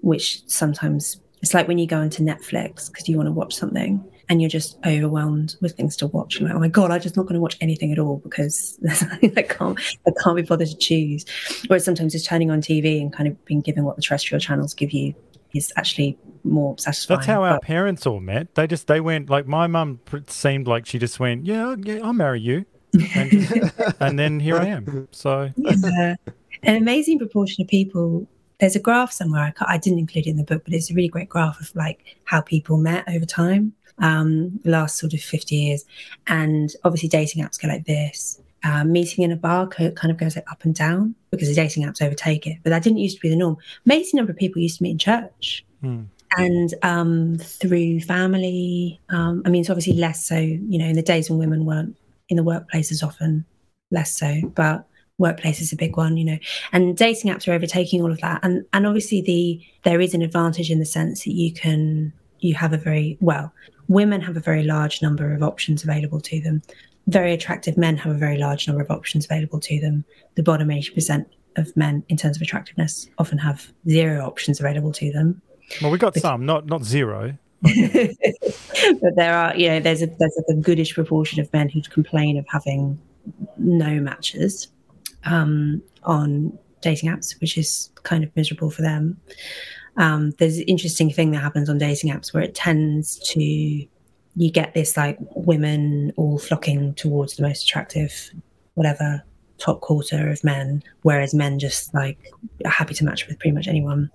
[0.00, 4.02] which sometimes it's like when you go into Netflix because you want to watch something
[4.28, 6.38] and you're just overwhelmed with things to watch.
[6.38, 8.78] You're like, oh my god, I'm just not going to watch anything at all because
[8.88, 11.26] I can't, I can't be bothered to choose.
[11.66, 14.72] Whereas sometimes just turning on TV and kind of being given what the terrestrial channels
[14.72, 15.14] give you
[15.54, 17.18] is actually more satisfying.
[17.18, 18.54] That's how our but, parents all met.
[18.54, 22.12] They just they went like my mum seemed like she just went, yeah, yeah, I'll
[22.12, 22.64] marry you,
[23.14, 25.08] and, just, and then here I am.
[25.10, 26.16] So yeah.
[26.62, 28.26] an amazing proportion of people.
[28.60, 30.94] There's a graph somewhere I, I didn't include it in the book, but it's a
[30.94, 35.56] really great graph of like how people met over time um, last sort of 50
[35.56, 35.84] years.
[36.26, 38.40] And obviously, dating apps go like this.
[38.64, 41.82] Uh, meeting in a bar kind of goes like up and down because the dating
[41.82, 42.58] apps overtake it.
[42.62, 43.56] But that didn't used to be the norm.
[43.86, 45.64] Amazing number of people used to meet in church.
[45.80, 46.02] Hmm.
[46.38, 51.02] And um, through family, um, I mean, it's obviously less so, you know, in the
[51.02, 51.96] days when women weren't
[52.28, 53.44] in the workplace as often,
[53.90, 54.86] less so, but
[55.18, 56.38] workplace is a big one, you know,
[56.72, 58.40] and dating apps are overtaking all of that.
[58.42, 62.54] And, and obviously the, there is an advantage in the sense that you can, you
[62.54, 63.52] have a very, well,
[63.88, 66.62] women have a very large number of options available to them.
[67.06, 70.04] Very attractive men have a very large number of options available to them.
[70.36, 75.12] The bottom 80% of men, in terms of attractiveness, often have zero options available to
[75.12, 75.42] them.
[75.80, 77.36] Well, we got because, some, not not zero.
[77.62, 82.36] but there are, you know, there's a there's a goodish proportion of men who complain
[82.36, 82.98] of having
[83.56, 84.68] no matches
[85.24, 89.20] um, on dating apps, which is kind of miserable for them
[89.96, 93.86] um, there's an interesting thing that happens on dating apps where it tends to
[94.36, 98.30] you get this like women all flocking towards the most attractive
[98.74, 99.22] whatever
[99.58, 102.18] top quarter of men whereas men just like
[102.64, 104.10] are happy to match with pretty much anyone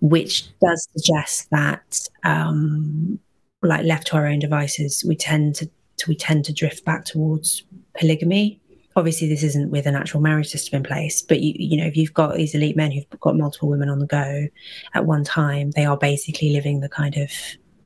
[0.00, 3.18] which does suggest that um
[3.62, 7.04] like left to our own devices we tend to, to we tend to drift back
[7.04, 7.62] towards
[7.96, 8.58] polygamy.
[8.96, 11.96] Obviously this isn't with an actual marriage system in place but you you know if
[11.96, 14.48] you've got these elite men who've got multiple women on the go
[14.94, 17.30] at one time they are basically living the kind of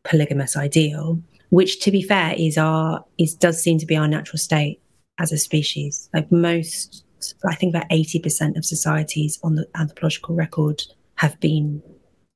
[0.02, 1.20] polygamous ideal
[1.50, 4.80] which to be fair is our is does seem to be our natural state
[5.18, 6.08] as a species.
[6.14, 7.04] Like most
[7.48, 10.82] i think about 80% of societies on the anthropological record
[11.16, 11.82] have been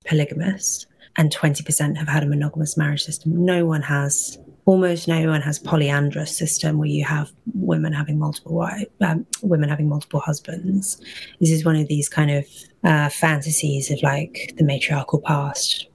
[0.07, 3.45] polygamous and 20% have had a monogamous marriage system.
[3.45, 8.55] No one has almost no one has polyandrous system where you have women having multiple
[8.55, 11.01] wives, um, women having multiple husbands.
[11.41, 12.47] This is one of these kind of
[12.85, 15.87] uh, fantasies of like the matriarchal past,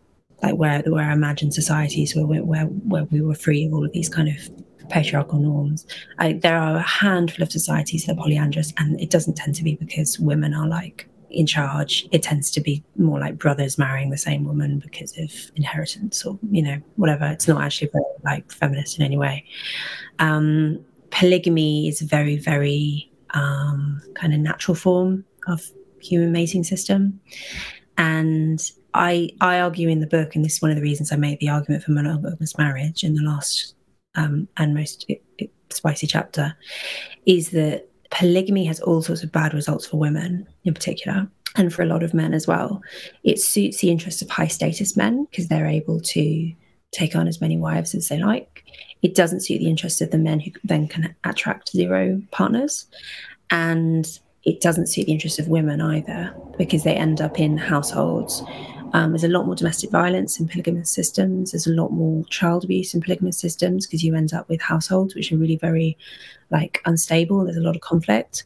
[0.46, 3.92] like where where I imagined societies where where where we were free of all of
[3.92, 5.86] these kind of patriarchal norms.
[6.20, 9.64] I, there are a handful of societies that are polyandrous, and it doesn't tend to
[9.64, 14.10] be because women are like in charge, it tends to be more like brothers marrying
[14.10, 17.26] the same woman because of inheritance or, you know, whatever.
[17.26, 19.44] It's not actually very like feminist in any way.
[20.20, 20.80] Um,
[21.10, 27.20] polygamy is a very, very um, kind of natural form of human mating system.
[27.98, 28.62] And
[28.96, 31.40] I, I argue in the book, and this is one of the reasons I made
[31.40, 33.76] the argument for monogamous marriage in the last
[34.16, 35.12] um, and most
[35.70, 36.56] spicy chapter,
[37.26, 41.28] is that polygamy has all sorts of bad results for women in particular
[41.58, 42.82] and for a lot of men as well.
[43.24, 46.54] It suits the interests of high status men because they're able to
[46.92, 48.64] take on as many wives as they like.
[49.02, 52.88] It doesn't suit the interests of the men who then can attract zero partners.
[53.52, 54.08] And
[54.44, 58.44] it doesn't suit the interests of women either because they end up in households
[58.96, 61.52] um, there's a lot more domestic violence in polygamous systems.
[61.52, 65.14] There's a lot more child abuse in polygamous systems because you end up with households
[65.14, 65.98] which are really very
[66.50, 67.44] like unstable.
[67.44, 68.46] There's a lot of conflict.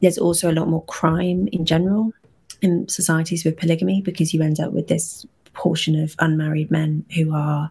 [0.00, 2.10] There's also a lot more crime in general
[2.62, 7.34] in societies with polygamy because you end up with this portion of unmarried men who
[7.34, 7.68] are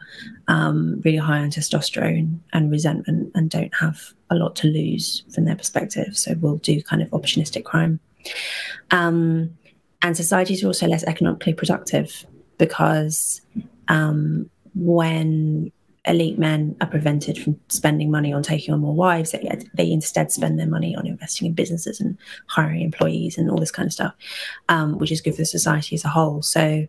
[0.48, 5.46] um, really high on testosterone and resentment and don't have a lot to lose from
[5.46, 6.16] their perspective.
[6.16, 8.00] So we'll do kind of opportunistic crime.
[8.92, 9.58] Um,
[10.02, 12.26] and societies are also less economically productive
[12.58, 13.42] because
[13.88, 15.72] um, when
[16.06, 20.32] elite men are prevented from spending money on taking on more wives, they, they, instead
[20.32, 23.94] spend their money on investing in businesses and hiring employees and all this kind of
[23.94, 24.14] stuff,
[24.70, 26.42] um, which is good for society as a whole.
[26.42, 26.86] So,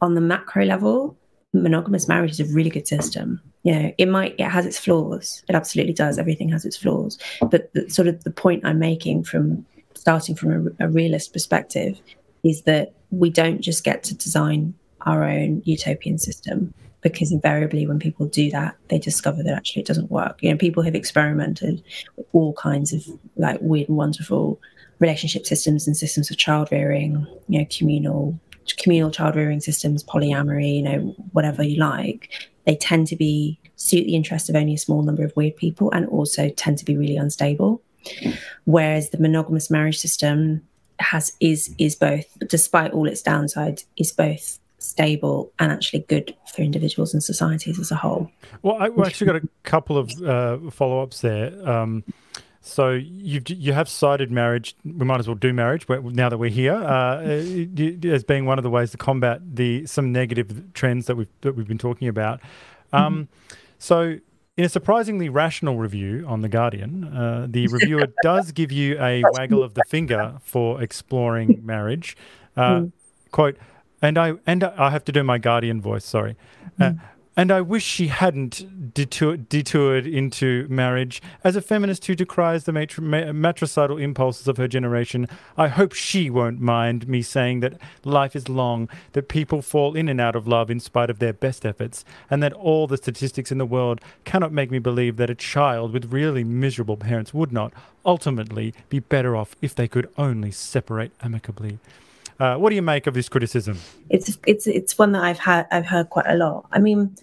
[0.00, 1.16] on the macro level,
[1.52, 3.40] monogamous marriage is a really good system.
[3.62, 5.42] You know, it might it has its flaws.
[5.48, 6.18] It absolutely does.
[6.18, 7.18] Everything has its flaws.
[7.40, 12.00] But the, sort of the point I'm making from starting from a, a realist perspective
[12.48, 17.98] is that we don't just get to design our own utopian system because invariably when
[17.98, 20.38] people do that they discover that actually it doesn't work.
[20.42, 21.82] You know people have experimented
[22.16, 24.60] with all kinds of like weird and wonderful
[24.98, 28.38] relationship systems and systems of child rearing you know communal
[28.78, 32.30] communal child rearing systems polyamory you know whatever you like.
[32.64, 35.90] They tend to be suit the interest of only a small number of weird people
[35.92, 37.80] and also tend to be really unstable.
[38.64, 40.67] Whereas the monogamous marriage system
[41.00, 46.62] has is is both, despite all its downsides, is both stable, and actually good for
[46.62, 48.30] individuals and societies as a whole.
[48.62, 51.52] Well, I actually got a couple of uh, follow ups there.
[51.68, 52.04] Um,
[52.60, 54.76] so you've you have cited marriage.
[54.84, 58.58] We might as well do marriage but now that we're here uh, as being one
[58.58, 62.08] of the ways to combat the some negative trends that we've that we've been talking
[62.08, 62.40] about.
[62.92, 63.56] Um, mm-hmm.
[63.78, 64.18] So
[64.58, 69.22] in a surprisingly rational review on The Guardian, uh, the reviewer does give you a
[69.32, 72.16] waggle of the finger for exploring marriage.
[72.56, 72.92] Uh, mm.
[73.30, 73.56] Quote,
[74.02, 76.04] and I and I have to do my Guardian voice.
[76.04, 76.36] Sorry.
[76.80, 77.00] Uh, mm.
[77.38, 81.22] And I wish she hadn't detoured, detoured into marriage.
[81.44, 86.30] As a feminist who decries the matri- matricidal impulses of her generation, I hope she
[86.30, 90.48] won't mind me saying that life is long, that people fall in and out of
[90.48, 94.00] love in spite of their best efforts, and that all the statistics in the world
[94.24, 97.72] cannot make me believe that a child with really miserable parents would not,
[98.04, 101.78] ultimately, be better off if they could only separate amicably.
[102.40, 103.78] Uh, what do you make of this criticism?
[104.10, 106.66] It's it's it's one that I've had I've heard quite a lot.
[106.70, 107.16] I mean,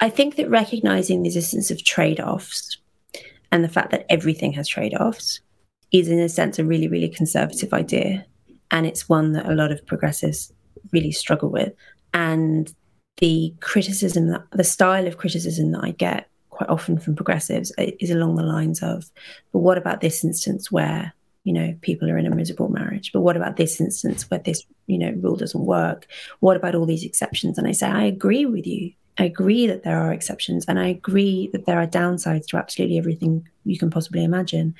[0.00, 2.78] I think that recognizing the existence of trade-offs
[3.52, 5.40] and the fact that everything has trade-offs
[5.92, 8.24] is in a sense a really really conservative idea,
[8.70, 10.52] and it's one that a lot of progressives
[10.92, 11.72] really struggle with.
[12.14, 12.72] And
[13.18, 18.10] the criticism that the style of criticism that I get quite often from progressives is
[18.10, 19.10] along the lines of,
[19.52, 21.12] but what about this instance where
[21.46, 24.64] you know people are in a miserable marriage but what about this instance where this
[24.88, 26.08] you know rule doesn't work?
[26.40, 27.56] What about all these exceptions?
[27.56, 28.92] And i say i agree with you.
[29.16, 32.98] I agree that there are exceptions and i agree that there are downsides to absolutely
[32.98, 34.74] everything you can possibly imagine.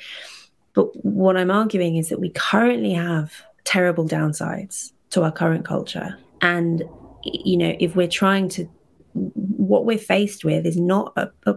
[0.74, 6.18] But what i'm arguing is that we currently have terrible downsides to our current culture.
[6.42, 6.82] And
[7.22, 8.68] you know if we're trying to
[9.14, 11.54] what we're faced with is not a, a,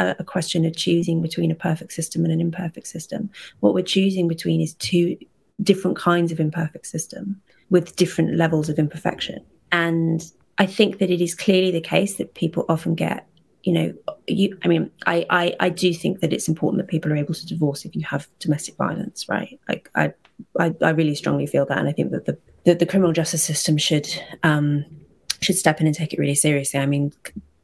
[0.00, 3.30] a, a question of choosing between a perfect system and an imperfect system.
[3.60, 5.16] What we're choosing between is two
[5.62, 7.40] different kinds of imperfect system
[7.70, 9.44] with different levels of imperfection.
[9.70, 10.20] And
[10.58, 13.26] I think that it is clearly the case that people often get,
[13.62, 13.94] you know,
[14.26, 14.58] you.
[14.64, 17.46] I mean, I, I, I do think that it's important that people are able to
[17.46, 19.60] divorce if you have domestic violence, right?
[19.68, 20.12] Like, I,
[20.58, 23.42] I, I really strongly feel that, and I think that the that the criminal justice
[23.42, 24.08] system should
[24.42, 24.84] um,
[25.40, 26.80] should step in and take it really seriously.
[26.80, 27.12] I mean,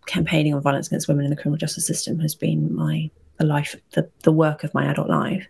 [0.06, 3.76] campaigning on violence against women in the criminal justice system has been my the life
[3.92, 5.46] the, the work of my adult life.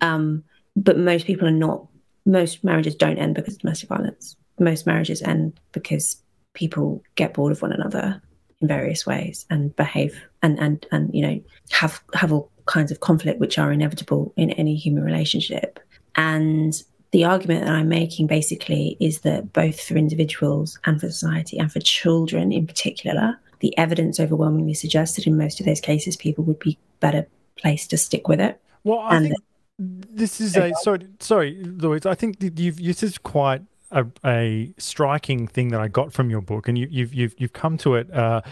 [0.00, 0.44] Um,
[0.76, 1.86] but most people are not
[2.24, 4.36] most marriages don't end because of domestic violence.
[4.58, 6.22] Most marriages end because
[6.54, 8.20] people get bored of one another
[8.60, 13.00] in various ways and behave and and and you know have have all kinds of
[13.00, 15.80] conflict which are inevitable in any human relationship.
[16.14, 16.80] And
[17.10, 21.70] the argument that I'm making basically is that both for individuals and for society and
[21.70, 26.44] for children in particular, the evidence overwhelmingly suggests that in most of those cases, people
[26.44, 28.60] would be better placed to stick with it.
[28.84, 29.36] Well, I and think
[29.78, 32.04] this is a sorry, sorry, Louise.
[32.04, 36.40] I think you've this is quite a, a, striking thing that I got from your
[36.40, 38.12] book, and you, have you've, you've you've come to it.
[38.12, 38.42] Uh,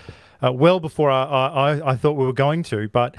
[0.42, 3.14] uh, well before I, I, I thought we were going to, but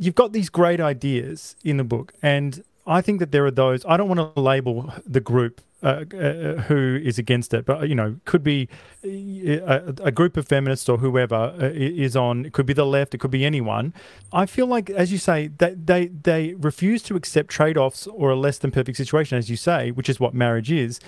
[0.00, 3.84] you've got these great ideas in the book, and I think that there are those.
[3.84, 7.94] I don't want to label the group uh, uh, who is against it, but you
[7.94, 8.66] know, could be
[9.04, 12.46] a, a, group of feminists or whoever uh, is on.
[12.46, 13.14] It could be the left.
[13.14, 13.92] It could be anyone.
[14.32, 18.30] I feel like, as you say, that they they refuse to accept trade offs or
[18.30, 20.98] a less than perfect situation, as you say, which is what marriage is.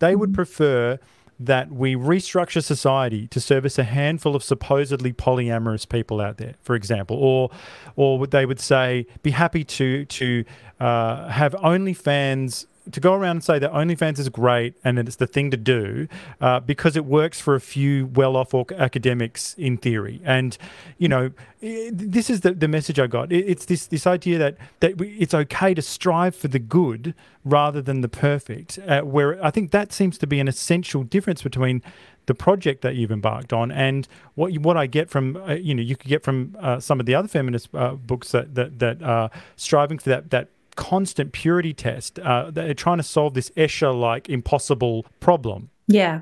[0.00, 0.34] They would mm-hmm.
[0.34, 0.98] prefer
[1.38, 6.74] that we restructure society to service a handful of supposedly polyamorous people out there, for
[6.74, 7.50] example, or
[7.94, 10.44] or they would say be happy to to
[10.80, 15.16] uh, have OnlyFans to go around and say that OnlyFans is great and that it's
[15.16, 16.08] the thing to do
[16.40, 20.20] uh, because it works for a few well-off academics in theory.
[20.24, 20.56] And
[20.98, 21.30] you know,
[21.60, 23.32] this is the, the message I got.
[23.32, 27.14] It's this this idea that that it's okay to strive for the good
[27.44, 28.78] rather than the perfect.
[28.86, 31.82] Uh, where I think that seems to be an essential difference between
[32.26, 35.74] the project that you've embarked on and what you, what I get from uh, you
[35.74, 38.78] know you could get from uh, some of the other feminist uh, books that that
[38.80, 42.18] that are striving for that that constant purity test.
[42.18, 45.70] Uh, they're trying to solve this Escher like impossible problem.
[45.88, 46.20] Yeah.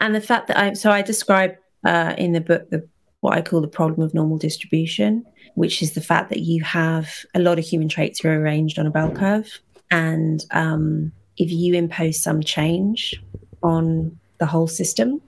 [0.00, 2.86] And the fact that I, so I describe uh, in the book the,
[3.20, 5.24] what I call the problem of normal distribution,
[5.54, 8.86] which is the fact that you have a lot of human traits are arranged on
[8.86, 9.60] a bell curve.
[9.90, 13.22] And um, if you impose some change
[13.62, 15.20] on the whole system,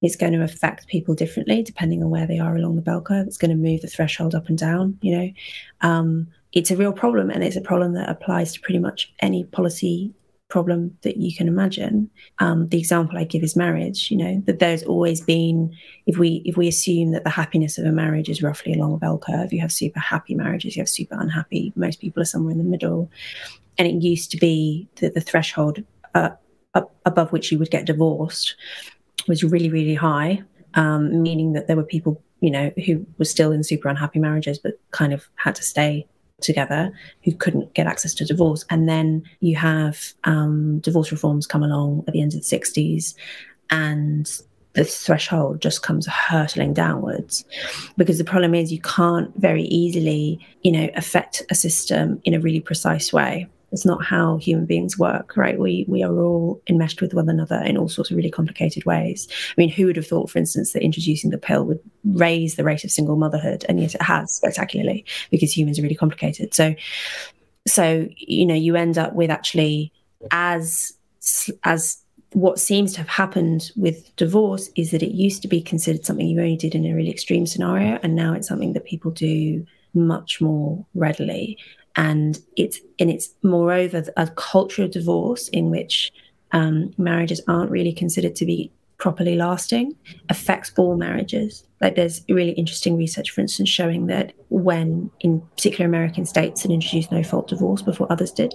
[0.00, 3.26] it's going to affect people differently depending on where they are along the bell curve.
[3.26, 5.30] It's going to move the threshold up and down, you know.
[5.80, 9.44] Um, it's a real problem and it's a problem that applies to pretty much any
[9.44, 10.12] policy
[10.48, 12.10] problem that you can imagine.
[12.38, 15.74] Um, the example i give is marriage you know that there's always been
[16.06, 18.98] if we if we assume that the happiness of a marriage is roughly along a
[18.98, 22.52] bell curve you have super happy marriages you have super unhappy most people are somewhere
[22.52, 23.10] in the middle
[23.78, 25.82] and it used to be that the threshold
[26.14, 26.30] uh,
[27.04, 28.56] above which you would get divorced
[29.28, 30.42] was really, really high,
[30.74, 34.58] um, meaning that there were people, you know, who were still in super unhappy marriages,
[34.58, 36.06] but kind of had to stay
[36.42, 36.92] together
[37.24, 38.64] who couldn't get access to divorce.
[38.70, 43.14] And then you have um, divorce reforms come along at the end of the 60s,
[43.70, 44.30] and
[44.74, 47.44] the threshold just comes hurtling downwards
[47.96, 52.40] because the problem is you can't very easily you know affect a system in a
[52.40, 55.58] really precise way it's not how human beings work right?
[55.58, 59.28] We we are all enmeshed with one another in all sorts of really complicated ways.
[59.30, 62.64] I mean who would have thought for instance that introducing the pill would raise the
[62.64, 63.64] rate of single motherhood?
[63.68, 66.54] And yet it has spectacularly because humans are really complicated.
[66.54, 66.74] So
[67.66, 69.92] so you know you end up with actually
[70.30, 70.92] as
[71.64, 71.98] as
[72.32, 76.26] what seems to have happened with divorce is that it used to be considered something
[76.26, 79.66] you only did in a really extreme scenario, and now it's something that people do
[79.94, 81.58] much more readily.
[81.96, 86.12] And it's and it's moreover a culture of divorce in which
[86.52, 89.96] um, marriages aren't really considered to be properly lasting
[90.28, 91.64] affects all marriages.
[91.80, 96.70] Like there's really interesting research, for instance, showing that when in particular American states had
[96.70, 98.54] introduced no fault divorce before others did,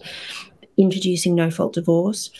[0.77, 2.31] introducing no fault divorce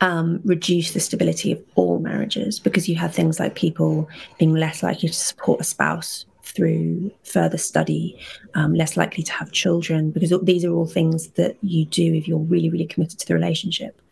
[0.00, 4.82] um, reduce the stability of all marriages because you have things like people being less
[4.82, 6.26] likely to support a spouse
[6.58, 8.18] through further study,
[8.54, 12.26] um, less likely to have children, because these are all things that you do if
[12.26, 14.02] you're really, really committed to the relationship.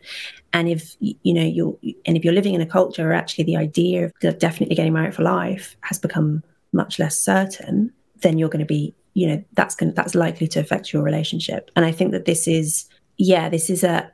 [0.53, 3.57] And if you know you're, and if you're living in a culture where actually the
[3.57, 6.41] idea of definitely getting married for life has become
[6.71, 7.91] much less certain,
[8.21, 11.69] then you're going to be, you know, that's going that's likely to affect your relationship.
[11.75, 12.85] And I think that this is,
[13.17, 14.09] yeah, this is a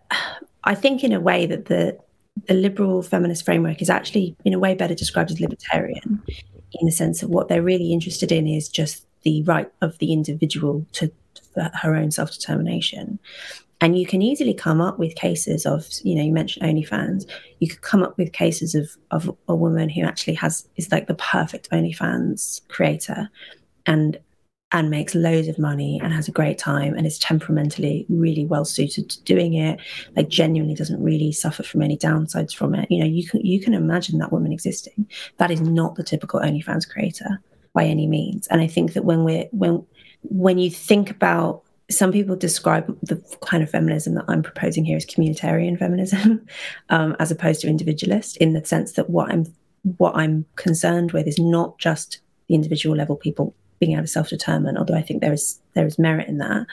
[0.63, 1.99] I think in a way that the
[2.47, 6.19] the liberal feminist framework is actually in a way better described as libertarian
[6.79, 10.11] in the sense of what they're really interested in is just the right of the
[10.11, 11.11] individual to
[11.55, 13.19] her own self-determination.
[13.81, 17.29] And you can easily come up with cases of you know you mentioned onlyfans.
[17.59, 21.07] You could come up with cases of of a woman who actually has is like
[21.07, 23.29] the perfect onlyfans creator.
[23.85, 24.17] And
[24.73, 28.65] and makes loads of money and has a great time and is temperamentally really well
[28.65, 29.79] suited to doing it
[30.15, 32.89] like genuinely doesn't really suffer from any downsides from it.
[32.89, 35.07] You know you can you can imagine that woman existing.
[35.37, 37.39] That is not the typical onlyfans creator
[37.73, 38.47] by any means.
[38.47, 39.85] And i think that when we're when
[40.23, 44.97] when you think about some people describe the kind of feminism that I'm proposing here
[44.97, 46.45] as communitarian feminism,
[46.89, 49.53] um, as opposed to individualist, in the sense that what I'm
[49.97, 53.53] what I'm concerned with is not just the individual level people
[53.83, 56.65] being able to self-determine although i think there is there is merit in that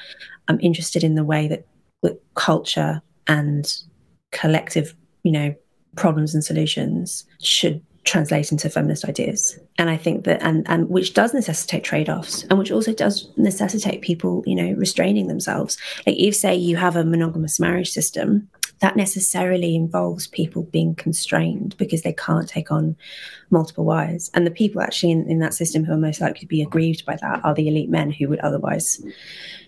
[0.49, 1.67] i'm interested in the way that,
[2.03, 3.83] that culture and
[4.31, 4.95] collective
[5.25, 5.55] you know
[5.97, 11.13] problems and solutions should translate into feminist ideas and i think that and and which
[11.13, 15.77] does necessitate trade-offs and which also does necessitate people you know restraining themselves
[16.07, 18.49] like if say you have a monogamous marriage system
[18.81, 22.97] that necessarily involves people being constrained because they can't take on
[23.51, 24.31] multiple wives.
[24.35, 27.05] And the people actually in, in, that system who are most likely to be aggrieved
[27.05, 29.03] by that are the elite men who would otherwise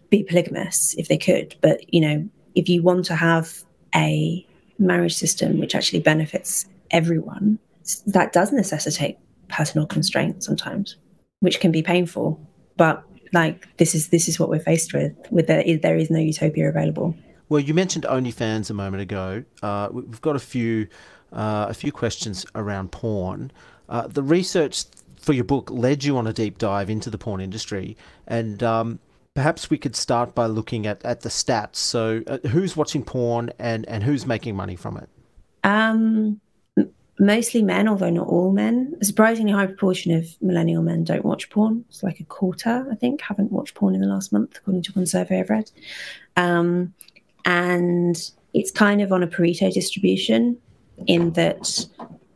[0.08, 1.54] be polygamous if they could.
[1.60, 3.62] But, you know, if you want to have
[3.94, 4.46] a
[4.78, 7.58] marriage system which actually benefits everyone,
[8.00, 9.18] that does necessitate
[9.48, 10.96] personal constraint sometimes,
[11.40, 12.40] which can be painful.
[12.76, 15.12] But like this is this is what we're faced with.
[15.30, 17.14] With there is, there is no utopia available.
[17.48, 19.44] Well, you mentioned OnlyFans a moment ago.
[19.62, 20.88] Uh, we've got a few
[21.32, 23.52] uh, a few questions around porn.
[23.88, 24.84] Uh, the research
[25.20, 28.98] for your book led you on a deep dive into the porn industry, and um,
[29.34, 31.76] perhaps we could start by looking at, at the stats.
[31.76, 35.08] So, uh, who's watching porn and, and who's making money from it?
[35.64, 36.40] Um,
[37.22, 38.96] mostly men, although not all men.
[39.00, 41.84] A surprisingly high proportion of millennial men don't watch porn.
[41.88, 44.92] It's like a quarter, I think, haven't watched porn in the last month, according to
[44.92, 45.70] one survey I've read.
[46.36, 46.92] Um,
[47.44, 48.16] and
[48.54, 50.58] it's kind of on a Pareto distribution
[51.06, 51.86] in that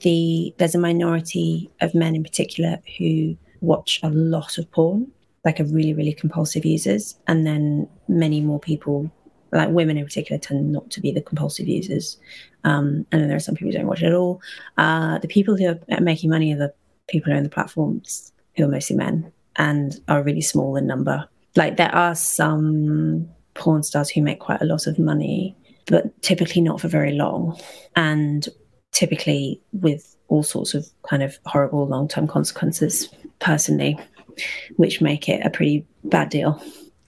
[0.03, 5.11] the there's a minority of men in particular who watch a lot of porn,
[5.45, 9.11] like are really really compulsive users, and then many more people,
[9.53, 12.19] like women in particular, tend not to be the compulsive users.
[12.65, 14.41] Um, and then there are some people who don't watch it at all.
[14.77, 16.75] Uh, the people who are making money are the
[17.09, 21.29] people who on the platforms who are mostly men and are really small in number.
[21.55, 26.61] Like there are some porn stars who make quite a lot of money, but typically
[26.61, 27.59] not for very long.
[27.95, 28.49] And
[28.93, 33.99] typically with all sorts of kind of horrible long term consequences, personally,
[34.77, 36.61] which make it a pretty bad deal.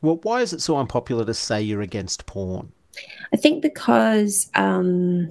[0.03, 2.73] Well, why is it so unpopular to say you're against porn?
[3.33, 5.31] I think because um,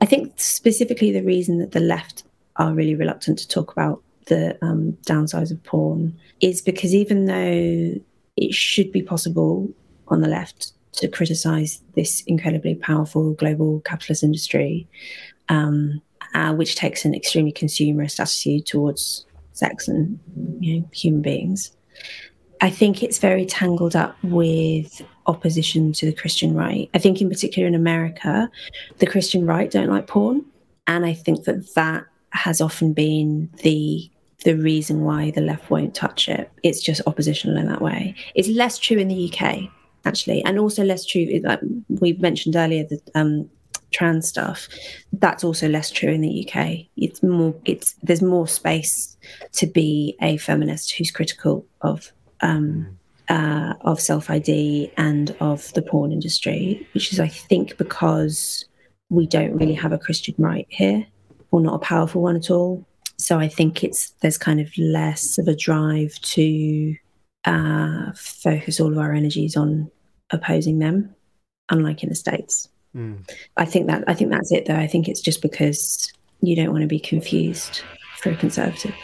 [0.00, 2.24] I think specifically the reason that the left
[2.56, 8.00] are really reluctant to talk about the um, downsides of porn is because even though
[8.36, 9.68] it should be possible
[10.08, 14.86] on the left to criticize this incredibly powerful global capitalist industry.
[15.48, 16.02] Um,
[16.34, 20.18] uh, which takes an extremely consumerist attitude towards sex and
[20.60, 21.72] you know, human beings.
[22.60, 26.90] I think it's very tangled up with opposition to the Christian right.
[26.94, 28.50] I think, in particular, in America,
[28.98, 30.44] the Christian right don't like porn,
[30.86, 34.10] and I think that that has often been the
[34.44, 36.50] the reason why the left won't touch it.
[36.62, 38.14] It's just oppositional in that way.
[38.34, 39.68] It's less true in the UK
[40.04, 41.40] actually, and also less true.
[41.42, 43.48] Like we mentioned earlier, the um,
[43.90, 44.68] trans stuff.
[45.12, 46.86] That's also less true in the UK.
[46.96, 47.54] It's more.
[47.64, 49.16] It's there's more space
[49.52, 55.82] to be a feminist who's critical of um, uh, of self ID and of the
[55.82, 58.64] porn industry, which is, I think, because
[59.10, 61.06] we don't really have a Christian right here,
[61.50, 62.86] or not a powerful one at all.
[63.18, 66.94] So I think it's there's kind of less of a drive to
[67.44, 69.90] uh, focus all of our energies on
[70.30, 71.14] opposing them,
[71.68, 72.68] unlike in the states.
[72.94, 73.28] Mm.
[73.56, 74.76] I think that I think that's it, though.
[74.76, 77.82] I think it's just because you don't want to be confused
[78.18, 78.94] for a conservative.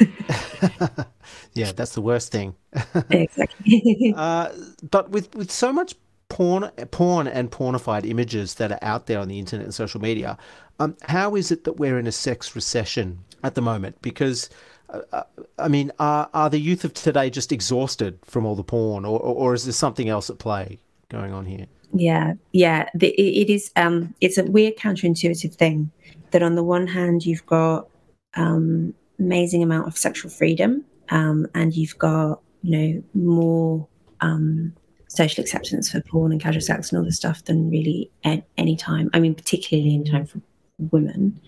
[1.54, 2.54] yeah, that's the worst thing.
[3.10, 4.14] exactly.
[4.16, 4.50] uh,
[4.90, 5.94] but with with so much
[6.28, 10.38] porn, porn and pornified images that are out there on the internet and social media,
[10.78, 14.00] um, how is it that we're in a sex recession at the moment?
[14.02, 14.48] Because
[14.90, 15.22] uh, uh
[15.58, 19.18] I mean, are are the youth of today just exhausted from all the porn, or
[19.20, 20.78] or is there something else at play
[21.08, 21.66] going on here?
[21.92, 22.88] Yeah, yeah.
[22.94, 23.72] The, it is.
[23.76, 25.90] Um, it's a weird counterintuitive thing
[26.30, 27.88] that on the one hand you've got
[28.34, 33.86] um, amazing amount of sexual freedom, um, and you've got you know more
[34.20, 34.72] um,
[35.08, 38.76] social acceptance for porn and casual sex and all this stuff than really at any
[38.76, 39.10] time.
[39.12, 40.40] I mean, particularly in time for
[40.78, 41.40] women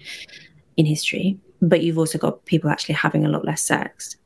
[0.77, 1.39] in history.
[1.61, 4.17] But you've also got people actually having a lot less sex,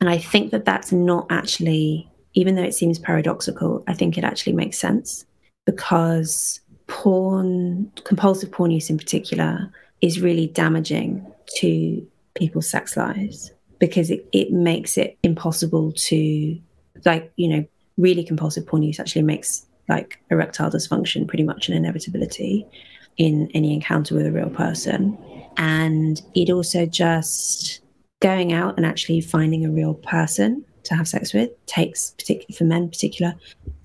[0.00, 4.22] and I think that that's not actually, even though it seems paradoxical, I think it
[4.22, 5.24] actually makes sense
[5.66, 9.72] because porn, compulsive porn use in particular,
[10.02, 11.26] is really damaging
[11.56, 13.53] to people's sex lives
[13.86, 16.58] because it, it makes it impossible to
[17.04, 17.64] like you know
[17.98, 22.66] really compulsive porn use actually makes like erectile dysfunction pretty much an inevitability
[23.18, 25.16] in any encounter with a real person.
[25.56, 27.80] And it also just
[28.20, 32.64] going out and actually finding a real person to have sex with takes particularly for
[32.64, 33.34] men in particular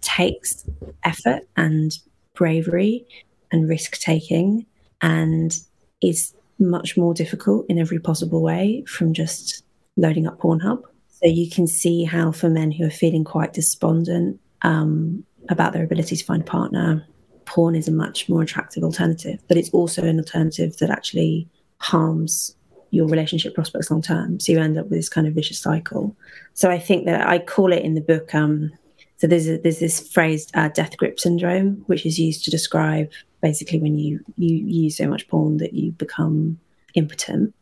[0.02, 0.66] takes
[1.04, 1.98] effort and
[2.34, 3.06] bravery
[3.52, 4.66] and risk taking
[5.02, 5.60] and
[6.02, 9.64] is much more difficult in every possible way from just
[10.00, 10.84] loading up Pornhub.
[11.10, 15.84] So you can see how, for men who are feeling quite despondent um, about their
[15.84, 17.06] ability to find a partner,
[17.46, 19.40] porn is a much more attractive alternative.
[19.48, 21.48] But it's also an alternative that actually
[21.78, 22.56] harms
[22.92, 24.40] your relationship prospects long term.
[24.40, 26.16] So you end up with this kind of vicious cycle.
[26.54, 28.34] So I think that I call it in the book.
[28.34, 28.72] Um,
[29.18, 33.12] so there's a, there's this phrase, uh, death grip syndrome, which is used to describe
[33.42, 36.60] basically when you you use so much porn that you become
[36.94, 37.54] impotent.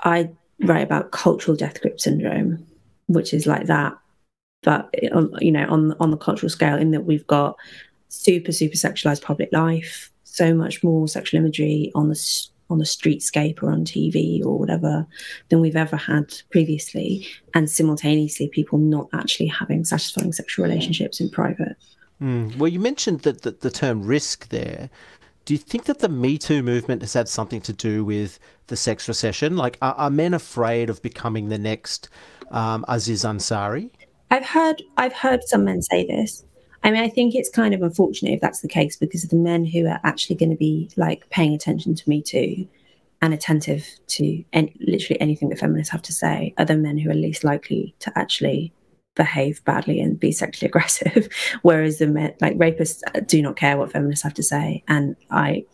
[0.00, 0.30] I
[0.60, 2.64] write about cultural death grip syndrome,
[3.06, 3.96] which is like that,
[4.62, 4.88] but
[5.40, 7.56] you know on on the cultural scale, in that we've got
[8.08, 13.62] super super sexualized public life, so much more sexual imagery on the on the streetscape
[13.62, 15.06] or on TV or whatever
[15.48, 21.28] than we've ever had previously, and simultaneously people not actually having satisfying sexual relationships in
[21.30, 21.76] private.
[22.22, 22.56] Mm.
[22.56, 24.88] Well, you mentioned that the, the term risk there.
[25.44, 28.38] Do you think that the Me Too movement has had something to do with
[28.68, 29.56] the sex recession?
[29.56, 32.08] Like, are, are men afraid of becoming the next
[32.50, 33.90] um, Aziz Ansari?
[34.30, 36.44] I've heard I've heard some men say this.
[36.82, 39.64] I mean, I think it's kind of unfortunate if that's the case because the men
[39.64, 42.66] who are actually going to be like paying attention to Me Too
[43.20, 47.10] and attentive to any, literally anything that feminists have to say are the men who
[47.10, 48.72] are least likely to actually
[49.14, 51.28] behave badly and be sexually aggressive,
[51.62, 55.64] whereas the men, like rapists, do not care what feminists have to say, and I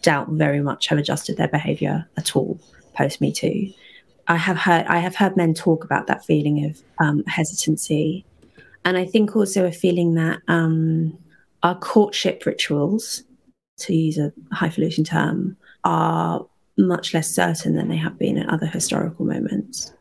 [0.00, 2.60] doubt very much have adjusted their behaviour at all
[2.94, 3.72] post Me Too.
[4.28, 8.24] I have heard I have heard men talk about that feeling of um, hesitancy,
[8.84, 11.18] and I think also a feeling that um,
[11.62, 13.22] our courtship rituals,
[13.78, 16.46] to use a highfalutin term, are
[16.78, 19.92] much less certain than they have been at other historical moments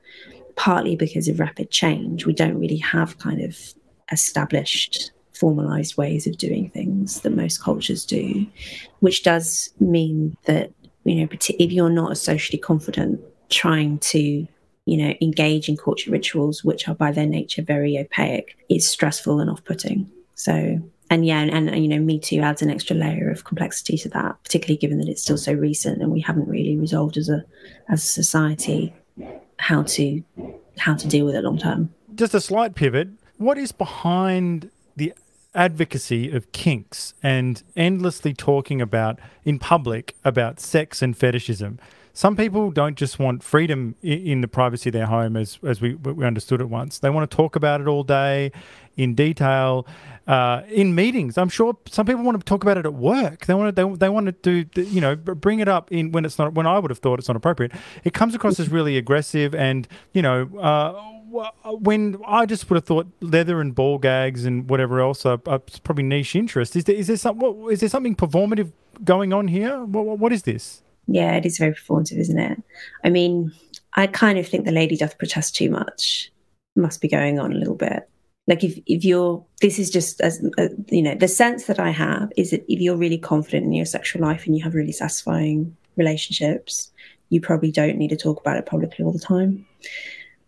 [0.55, 2.25] partly because of rapid change.
[2.25, 3.57] We don't really have kind of
[4.11, 8.45] established formalized ways of doing things that most cultures do,
[8.99, 10.71] which does mean that,
[11.03, 14.47] you know, if you're not socially confident, trying to,
[14.85, 19.39] you know, engage in courtship rituals, which are by their nature very opaque, is stressful
[19.39, 20.09] and off putting.
[20.35, 20.79] So,
[21.09, 24.09] and yeah, and, and, you know, Me Too adds an extra layer of complexity to
[24.09, 27.43] that, particularly given that it's still so recent and we haven't really resolved as a
[27.89, 28.93] as a society
[29.61, 30.23] how to
[30.79, 31.93] how to deal with it long term.
[32.15, 33.09] Just a slight pivot.
[33.37, 35.13] What is behind the
[35.53, 41.79] advocacy of kinks and endlessly talking about in public about sex and fetishism?
[42.13, 45.95] Some people don't just want freedom in, the privacy of their home as as we
[45.95, 46.99] we understood it once.
[46.99, 48.51] They want to talk about it all day,
[48.97, 49.87] in detail,
[50.27, 51.37] uh, in meetings.
[51.37, 53.45] I'm sure some people want to talk about it at work.
[53.45, 54.31] They want to they, they want to
[54.63, 57.19] do you know bring it up in when it's not when I would have thought
[57.19, 57.71] it's not appropriate.
[58.03, 60.49] It comes across as really aggressive and you know.
[60.57, 61.17] Uh,
[61.79, 65.59] when I just would have thought leather and ball gags and whatever else are, are
[65.81, 66.75] probably niche interest.
[66.75, 68.73] Is there is there some what, is there something performative
[69.05, 69.81] going on here?
[69.85, 70.83] What, what is this?
[71.07, 72.61] Yeah, it is very performative, isn't it?
[73.03, 73.51] I mean,
[73.93, 76.31] I kind of think the lady doth protest too much.
[76.75, 78.09] Must be going on a little bit.
[78.47, 81.89] Like if if you're, this is just as uh, you know, the sense that I
[81.89, 84.91] have is that if you're really confident in your sexual life and you have really
[84.91, 86.91] satisfying relationships,
[87.29, 89.65] you probably don't need to talk about it publicly all the time.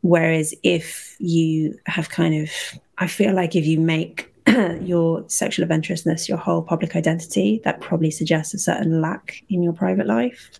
[0.01, 2.49] Whereas if you have kind of,
[2.97, 4.32] I feel like if you make
[4.81, 9.73] your sexual adventurousness your whole public identity, that probably suggests a certain lack in your
[9.73, 10.51] private life.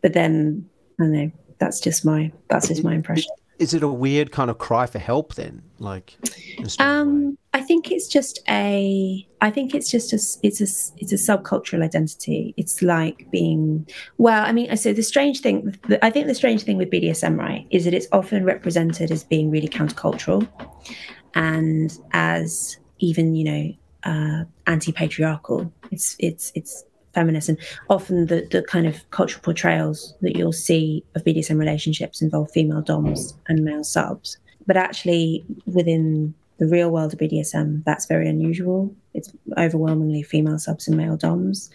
[0.00, 0.68] But then,
[1.00, 3.30] I don't know, that's just my that's just my impression.
[3.58, 5.62] Is it a weird kind of cry for help then?
[5.78, 6.16] Like,
[6.80, 9.24] um, I think it's just a.
[9.40, 10.16] I think it's just a.
[10.44, 10.66] It's a.
[11.00, 12.54] It's a subcultural identity.
[12.56, 13.86] It's like being.
[14.18, 15.76] Well, I mean, so the strange thing.
[16.02, 19.50] I think the strange thing with BDSM, right, is that it's often represented as being
[19.50, 20.48] really countercultural,
[21.34, 23.74] and as even you know
[24.04, 25.72] uh, anti-patriarchal.
[25.90, 27.58] It's it's it's feminist, and
[27.88, 32.82] often the the kind of cultural portrayals that you'll see of BDSM relationships involve female
[32.82, 34.38] doms and male subs.
[34.66, 38.94] But actually, within the real world of BDSM, that's very unusual.
[39.14, 41.70] It's overwhelmingly female subs and male doms,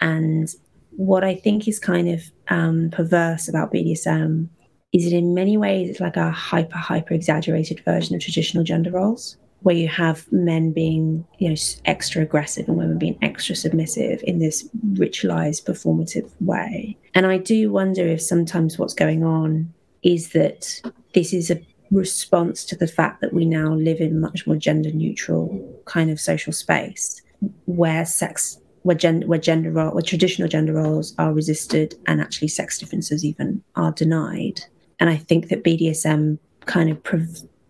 [0.00, 0.52] and
[0.96, 4.48] what I think is kind of um, perverse about BDSM
[4.92, 8.90] is that in many ways it's like a hyper hyper exaggerated version of traditional gender
[8.90, 14.22] roles where you have men being you know extra aggressive and women being extra submissive
[14.24, 16.96] in this ritualized performative way.
[17.14, 19.72] And i do wonder if sometimes what's going on
[20.02, 20.80] is that
[21.14, 21.60] this is a
[21.90, 26.20] response to the fact that we now live in much more gender neutral kind of
[26.20, 27.20] social space
[27.66, 32.48] where sex where gender where gender role where traditional gender roles are resisted and actually
[32.48, 34.60] sex differences even are denied
[35.00, 37.26] and I think that BDSM kind of pre-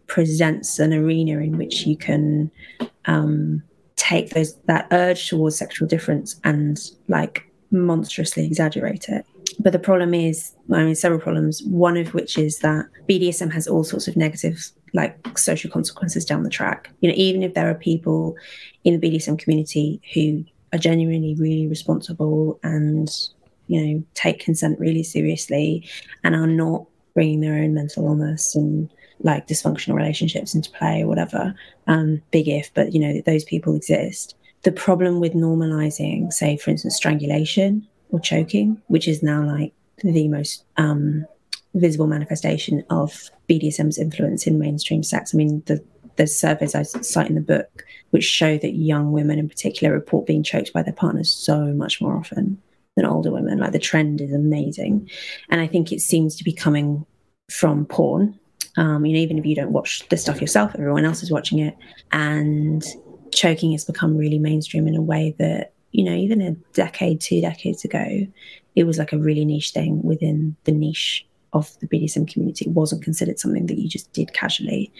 [0.06, 2.50] presents an arena in which you can
[3.06, 3.62] um,
[3.96, 6.78] take those that urge towards sexual difference and
[7.08, 9.24] like monstrously exaggerate it.
[9.58, 11.62] But the problem is, I mean, several problems.
[11.64, 16.42] One of which is that BDSM has all sorts of negative, like social consequences down
[16.42, 16.90] the track.
[17.00, 18.36] You know, even if there are people
[18.84, 23.10] in the BDSM community who are genuinely really responsible and
[23.66, 25.88] you know take consent really seriously
[26.24, 28.90] and are not bringing their own mental illness and
[29.20, 31.54] like dysfunctional relationships into play or whatever.
[31.86, 34.34] Um, big if, but you know, those people exist.
[34.62, 40.28] The problem with normalizing, say, for instance, strangulation or choking, which is now like the
[40.28, 41.26] most um,
[41.74, 45.34] visible manifestation of BDSM's influence in mainstream sex.
[45.34, 45.82] I mean, the
[46.16, 50.26] there's surveys I cite in the book which show that young women in particular report
[50.26, 52.60] being choked by their partners so much more often
[53.00, 53.58] than older women.
[53.58, 55.08] Like the trend is amazing.
[55.48, 57.04] And I think it seems to be coming
[57.50, 58.38] from porn.
[58.76, 61.58] Um, you know, even if you don't watch the stuff yourself, everyone else is watching
[61.58, 61.76] it.
[62.12, 62.84] And
[63.32, 67.40] choking has become really mainstream in a way that, you know, even a decade, two
[67.40, 68.26] decades ago,
[68.76, 72.66] it was like a really niche thing within the niche of the BDSM community.
[72.66, 74.92] It wasn't considered something that you just did casually.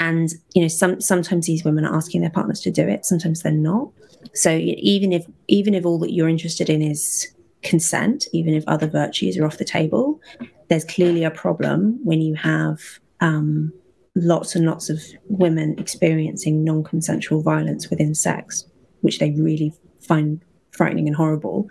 [0.00, 3.42] And, you know, some sometimes these women are asking their partners to do it, sometimes
[3.42, 3.90] they're not.
[4.32, 7.33] So even if even if all that you're interested in is
[7.64, 10.20] consent, even if other virtues are off the table,
[10.68, 12.80] there's clearly a problem when you have
[13.20, 13.72] um,
[14.14, 18.64] lots and lots of women experiencing non consensual violence within sex,
[19.00, 20.40] which they really find
[20.70, 21.68] frightening and horrible.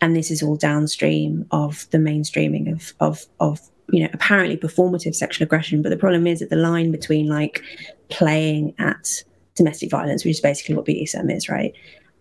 [0.00, 5.14] And this is all downstream of the mainstreaming of, of, of you know, apparently performative
[5.14, 5.82] sexual aggression.
[5.82, 7.62] But the problem is that the line between like
[8.10, 9.22] playing at
[9.54, 11.72] domestic violence, which is basically what BDSM is, right,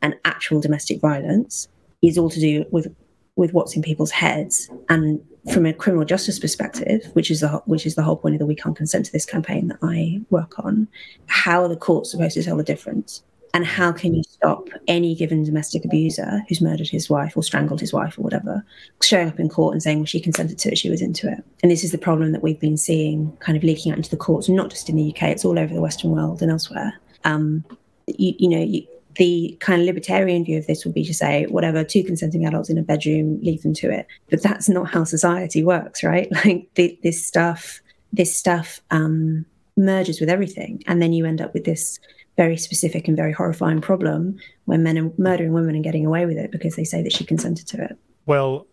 [0.01, 1.67] and actual domestic violence
[2.01, 2.93] is all to do with
[3.35, 4.69] with what's in people's heads.
[4.89, 8.39] And from a criminal justice perspective which is the which is the whole point of
[8.39, 10.87] the we can't consent to this campaign that i work on
[11.27, 13.23] how are the courts supposed to tell the difference?
[13.55, 17.79] And how can you stop any given domestic abuser who's murdered his wife or strangled
[17.79, 18.65] his wife or whatever
[19.03, 21.43] showing up in court and saying well she consented to it she was into it.
[21.61, 24.17] And this is the problem that we've been seeing kind of leaking out into the
[24.17, 26.93] courts not just in the uk it's all over the western world and elsewhere.
[27.25, 27.63] Um,
[28.07, 31.45] you, you know you, the kind of libertarian view of this would be to say,
[31.45, 34.07] whatever, two consenting adults in a bedroom, leave them to it.
[34.29, 36.31] But that's not how society works, right?
[36.43, 37.79] Like the, this stuff,
[38.11, 39.45] this stuff um,
[39.77, 41.99] merges with everything, and then you end up with this
[42.35, 46.37] very specific and very horrifying problem where men are murdering women and getting away with
[46.37, 47.97] it because they say that she consented to it.
[48.25, 48.65] Well,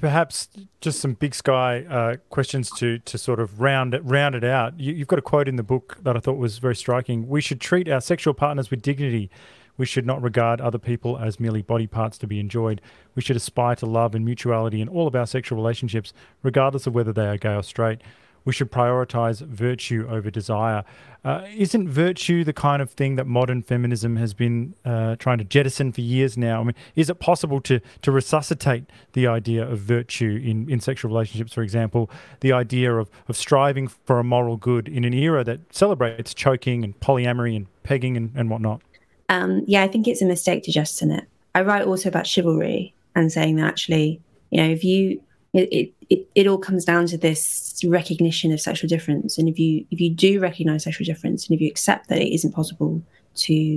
[0.00, 0.48] perhaps
[0.80, 4.78] just some big sky uh, questions to to sort of round it round it out.
[4.78, 7.28] You, you've got a quote in the book that I thought was very striking.
[7.28, 9.30] We should treat our sexual partners with dignity.
[9.76, 12.80] We should not regard other people as merely body parts to be enjoyed.
[13.14, 16.12] We should aspire to love and mutuality in all of our sexual relationships,
[16.42, 18.00] regardless of whether they are gay or straight
[18.46, 20.84] we should prioritize virtue over desire.
[21.24, 25.44] Uh, isn't virtue the kind of thing that modern feminism has been uh, trying to
[25.44, 26.60] jettison for years now?
[26.60, 31.10] I mean, is it possible to to resuscitate the idea of virtue in, in sexual
[31.10, 32.08] relationships, for example,
[32.40, 36.84] the idea of, of striving for a moral good in an era that celebrates choking
[36.84, 38.80] and polyamory and pegging and, and whatnot?
[39.28, 41.24] Um, yeah, I think it's a mistake to jettison it.
[41.54, 44.20] I write also about chivalry and saying that actually,
[44.50, 45.20] you know, if you
[45.54, 49.86] it, it, it all comes down to this recognition of sexual difference and if you
[49.90, 53.02] if you do recognize sexual difference and if you accept that it isn't possible
[53.34, 53.76] to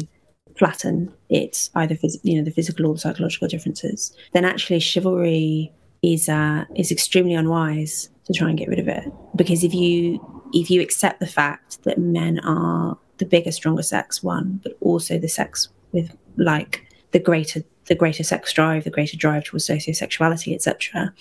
[0.58, 5.72] flatten it either phys- you know the physical or the psychological differences then actually chivalry
[6.02, 10.20] is uh is extremely unwise to try and get rid of it because if you
[10.54, 15.18] if you accept the fact that men are the bigger stronger sex one but also
[15.18, 20.54] the sex with like the greater the greater sex drive the greater drive towards sociosexuality
[20.54, 21.14] etc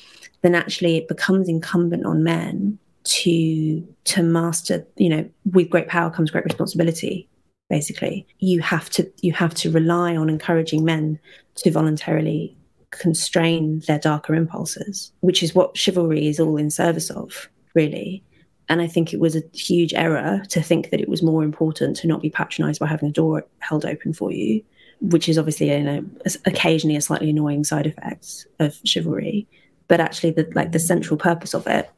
[0.43, 6.11] then actually it becomes incumbent on men to to master you know with great power
[6.11, 7.29] comes great responsibility
[7.69, 8.27] basically.
[8.39, 11.19] You have to you have to rely on encouraging men
[11.57, 12.57] to voluntarily
[12.91, 18.25] constrain their darker impulses which is what chivalry is all in service of really
[18.69, 21.97] and i think it was a huge error to think that it was more important
[21.97, 24.63] to not be patronized by having a door held open for you
[25.01, 26.05] which is obviously you know
[26.45, 29.47] occasionally a slightly annoying side effect of chivalry
[29.89, 31.91] but actually the like the central purpose of it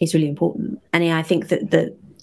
[0.00, 0.80] is really important.
[0.92, 1.72] And yeah, I think that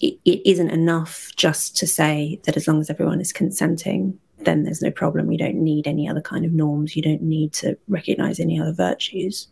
[0.00, 4.64] it, it isn't enough just to say that as long as everyone is consenting, then
[4.64, 5.30] there's no problem.
[5.30, 6.96] You don't need any other kind of norms.
[6.96, 9.48] You don't need to recognize any other virtues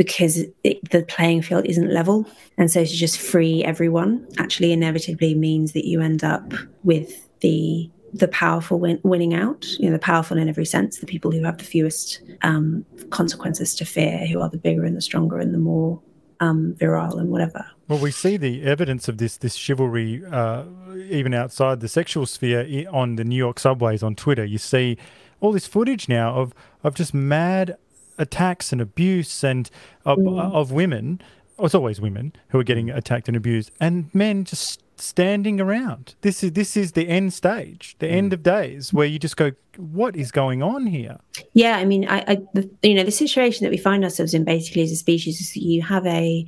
[0.00, 2.26] because it, the playing field isn't level.
[2.56, 7.90] And so to just free everyone actually inevitably means that you end up with the
[8.14, 11.44] the powerful win- winning out, you know, the powerful in every sense, the people who
[11.44, 15.52] have the fewest um, consequences to fear, who are the bigger and the stronger and
[15.52, 16.00] the more
[16.40, 17.66] um, virile and whatever.
[17.86, 20.64] Well, we see the evidence of this this chivalry uh,
[21.10, 24.46] even outside the sexual sphere on the New York subways on Twitter.
[24.46, 24.96] You see
[25.40, 27.76] all this footage now of of just mad
[28.20, 29.70] attacks and abuse and
[30.04, 30.52] of, mm.
[30.52, 31.20] of women.
[31.58, 36.14] it's always women who are getting attacked and abused, and men just standing around.
[36.20, 38.12] This is this is the end stage, the mm.
[38.12, 41.18] end of days, where you just go, "What is going on here?"
[41.54, 44.44] Yeah, I mean, I, I the, you know, the situation that we find ourselves in
[44.44, 46.46] basically as a species is you have a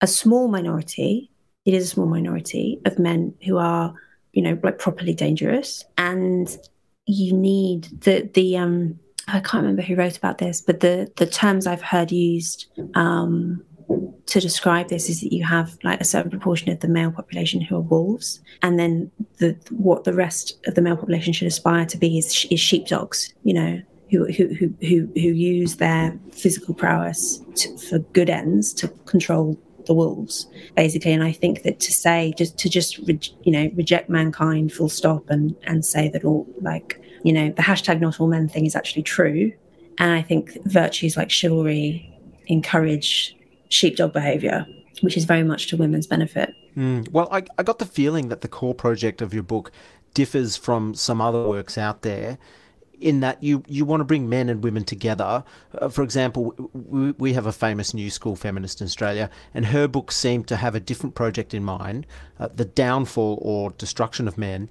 [0.00, 1.30] a small minority.
[1.64, 3.94] It is a small minority of men who are,
[4.32, 6.56] you know, like properly dangerous, and
[7.06, 8.98] you need the the um.
[9.32, 13.62] I can't remember who wrote about this, but the the terms I've heard used um,
[14.26, 17.60] to describe this is that you have like a certain proportion of the male population
[17.60, 21.86] who are wolves, and then the what the rest of the male population should aspire
[21.86, 23.32] to be is, is sheepdogs.
[23.42, 28.72] You know, who who who who, who use their physical prowess to, for good ends
[28.74, 31.12] to control the wolves, basically.
[31.12, 35.30] And I think that to say just to just you know reject mankind full stop
[35.30, 38.76] and and say that all like you know the hashtag not all men thing is
[38.76, 39.52] actually true.
[39.98, 42.08] And I think virtues like chivalry
[42.46, 43.36] encourage
[43.68, 44.66] sheepdog behavior,
[45.00, 46.54] which is very much to women's benefit.
[46.76, 47.10] Mm.
[47.10, 49.70] Well, I, I got the feeling that the core project of your book
[50.14, 52.38] differs from some other works out there
[53.02, 55.42] in that you, you want to bring men and women together.
[55.78, 59.88] Uh, for example, we, we have a famous new school feminist in Australia, and her
[59.88, 62.06] book seemed to have a different project in mind
[62.38, 64.70] uh, the downfall or destruction of men.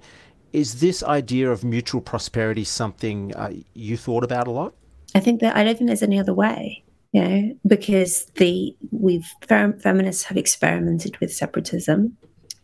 [0.52, 4.74] Is this idea of mutual prosperity something uh, you thought about a lot?
[5.14, 9.30] I think that I don't think there's any other way you know, because the we've
[9.42, 12.16] fem- feminists have experimented with separatism,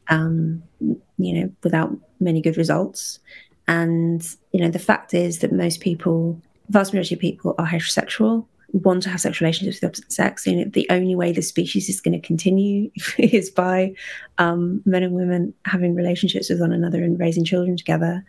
[0.09, 3.21] um, you know, without many good results.
[3.69, 8.47] And you know, the fact is that most people, vast majority of people, are heterosexual,
[8.73, 10.47] want to have sexual relationships with the opposite sex.
[10.47, 13.95] Know, the only way the species is going to continue is by
[14.39, 18.25] um, men and women having relationships with one another and raising children together.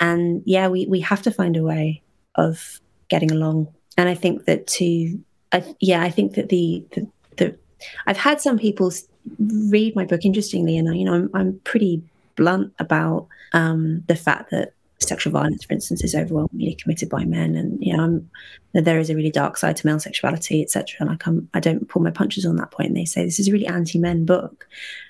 [0.00, 2.02] And yeah, we we have to find a way
[2.34, 3.68] of getting along.
[3.96, 5.18] And I think that to
[5.52, 7.56] I, yeah, I think that the, the, the
[8.06, 8.92] I've had some people
[9.38, 12.02] read my book interestingly, and I, you know, I'm, I'm pretty
[12.36, 17.54] blunt about um, the fact that sexual violence, for instance, is overwhelmingly committed by men,
[17.54, 18.30] and you know, I'm,
[18.72, 20.96] there is a really dark side to male sexuality, etc.
[21.00, 22.88] And I come, I don't pull my punches on that point.
[22.88, 24.66] And they say this is a really anti-men book,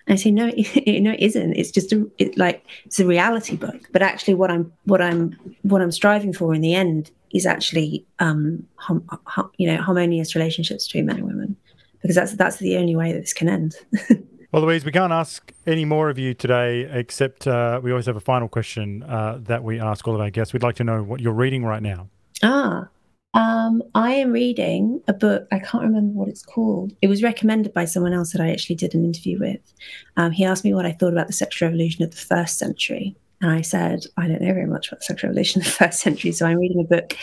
[0.07, 1.55] and I say no, it, no, it isn't.
[1.55, 3.89] It's just a, it, like it's a reality book.
[3.93, 8.05] But actually, what I'm, what I'm, what I'm striving for in the end is actually
[8.19, 11.57] um, hum, hum, you know harmonious relationships between men and women
[12.01, 13.77] because that's that's the only way that this can end.
[14.53, 18.17] well, Louise, we can't ask any more of you today, except uh, we always have
[18.17, 20.53] a final question uh, that we ask all of our guests.
[20.53, 22.09] We'd like to know what you're reading right now.
[22.43, 22.89] Ah,
[23.37, 25.47] um, I am reading a book.
[25.53, 26.95] I can't remember what it's called.
[27.03, 29.61] It was recommended by someone else that I actually did an interview with.
[30.17, 33.15] Um, he asked me what I thought about the sexual revolution of the first century.
[33.43, 36.01] And I said, I don't know very much about the sexual revolution of the first
[36.01, 36.33] century.
[36.33, 37.15] So I'm reading a book.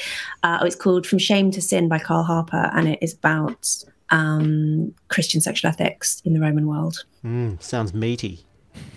[0.43, 2.69] Uh, it's called From Shame to Sin by Kyle Harper.
[2.75, 3.83] And it is about
[4.13, 7.03] um, Christian sexual ethics in the Roman world.
[7.25, 8.45] Mm, sounds meaty.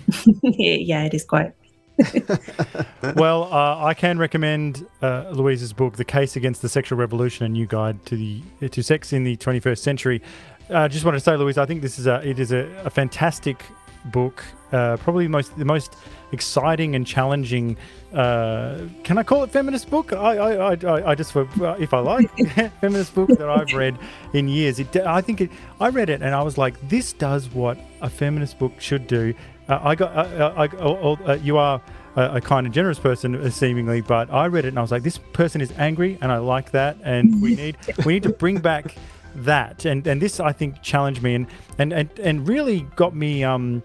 [0.43, 1.53] yeah, it is quite.
[3.17, 7.49] well, uh, I can recommend uh, Louise's book, "The Case Against the Sexual Revolution: A
[7.49, 10.23] New Guide to the to Sex in the 21st Century."
[10.69, 12.69] I uh, just want to say, Louise, I think this is a it is a,
[12.85, 13.65] a fantastic
[14.07, 14.45] book.
[14.73, 15.97] Uh, probably most the most
[16.33, 17.77] exciting and challenging.
[18.13, 20.13] Uh, can I call it feminist book?
[20.13, 22.31] I I, I, I just if I like
[22.81, 23.99] feminist book that I've read
[24.33, 24.79] in years.
[24.79, 25.51] It, I think it,
[25.81, 29.35] I read it and I was like, this does what a feminist book should do.
[29.69, 31.81] Uh, I got uh, uh I, uh, you are
[32.17, 35.03] a, kind and generous person uh, seemingly, but I read it and I was like,
[35.03, 38.59] this person is angry and I like that, and we need we need to bring
[38.59, 38.97] back
[39.35, 41.47] that and and this I think challenged me and
[41.79, 43.83] and and, and really got me um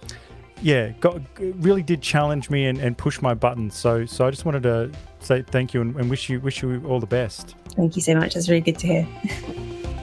[0.62, 4.46] yeah got really did challenge me and, and push my buttons so so I just
[4.46, 4.92] wanted to
[5.24, 7.56] say thank you and, and wish you wish you all the best.
[7.76, 8.34] Thank you so much.
[8.34, 9.08] That's really good to hear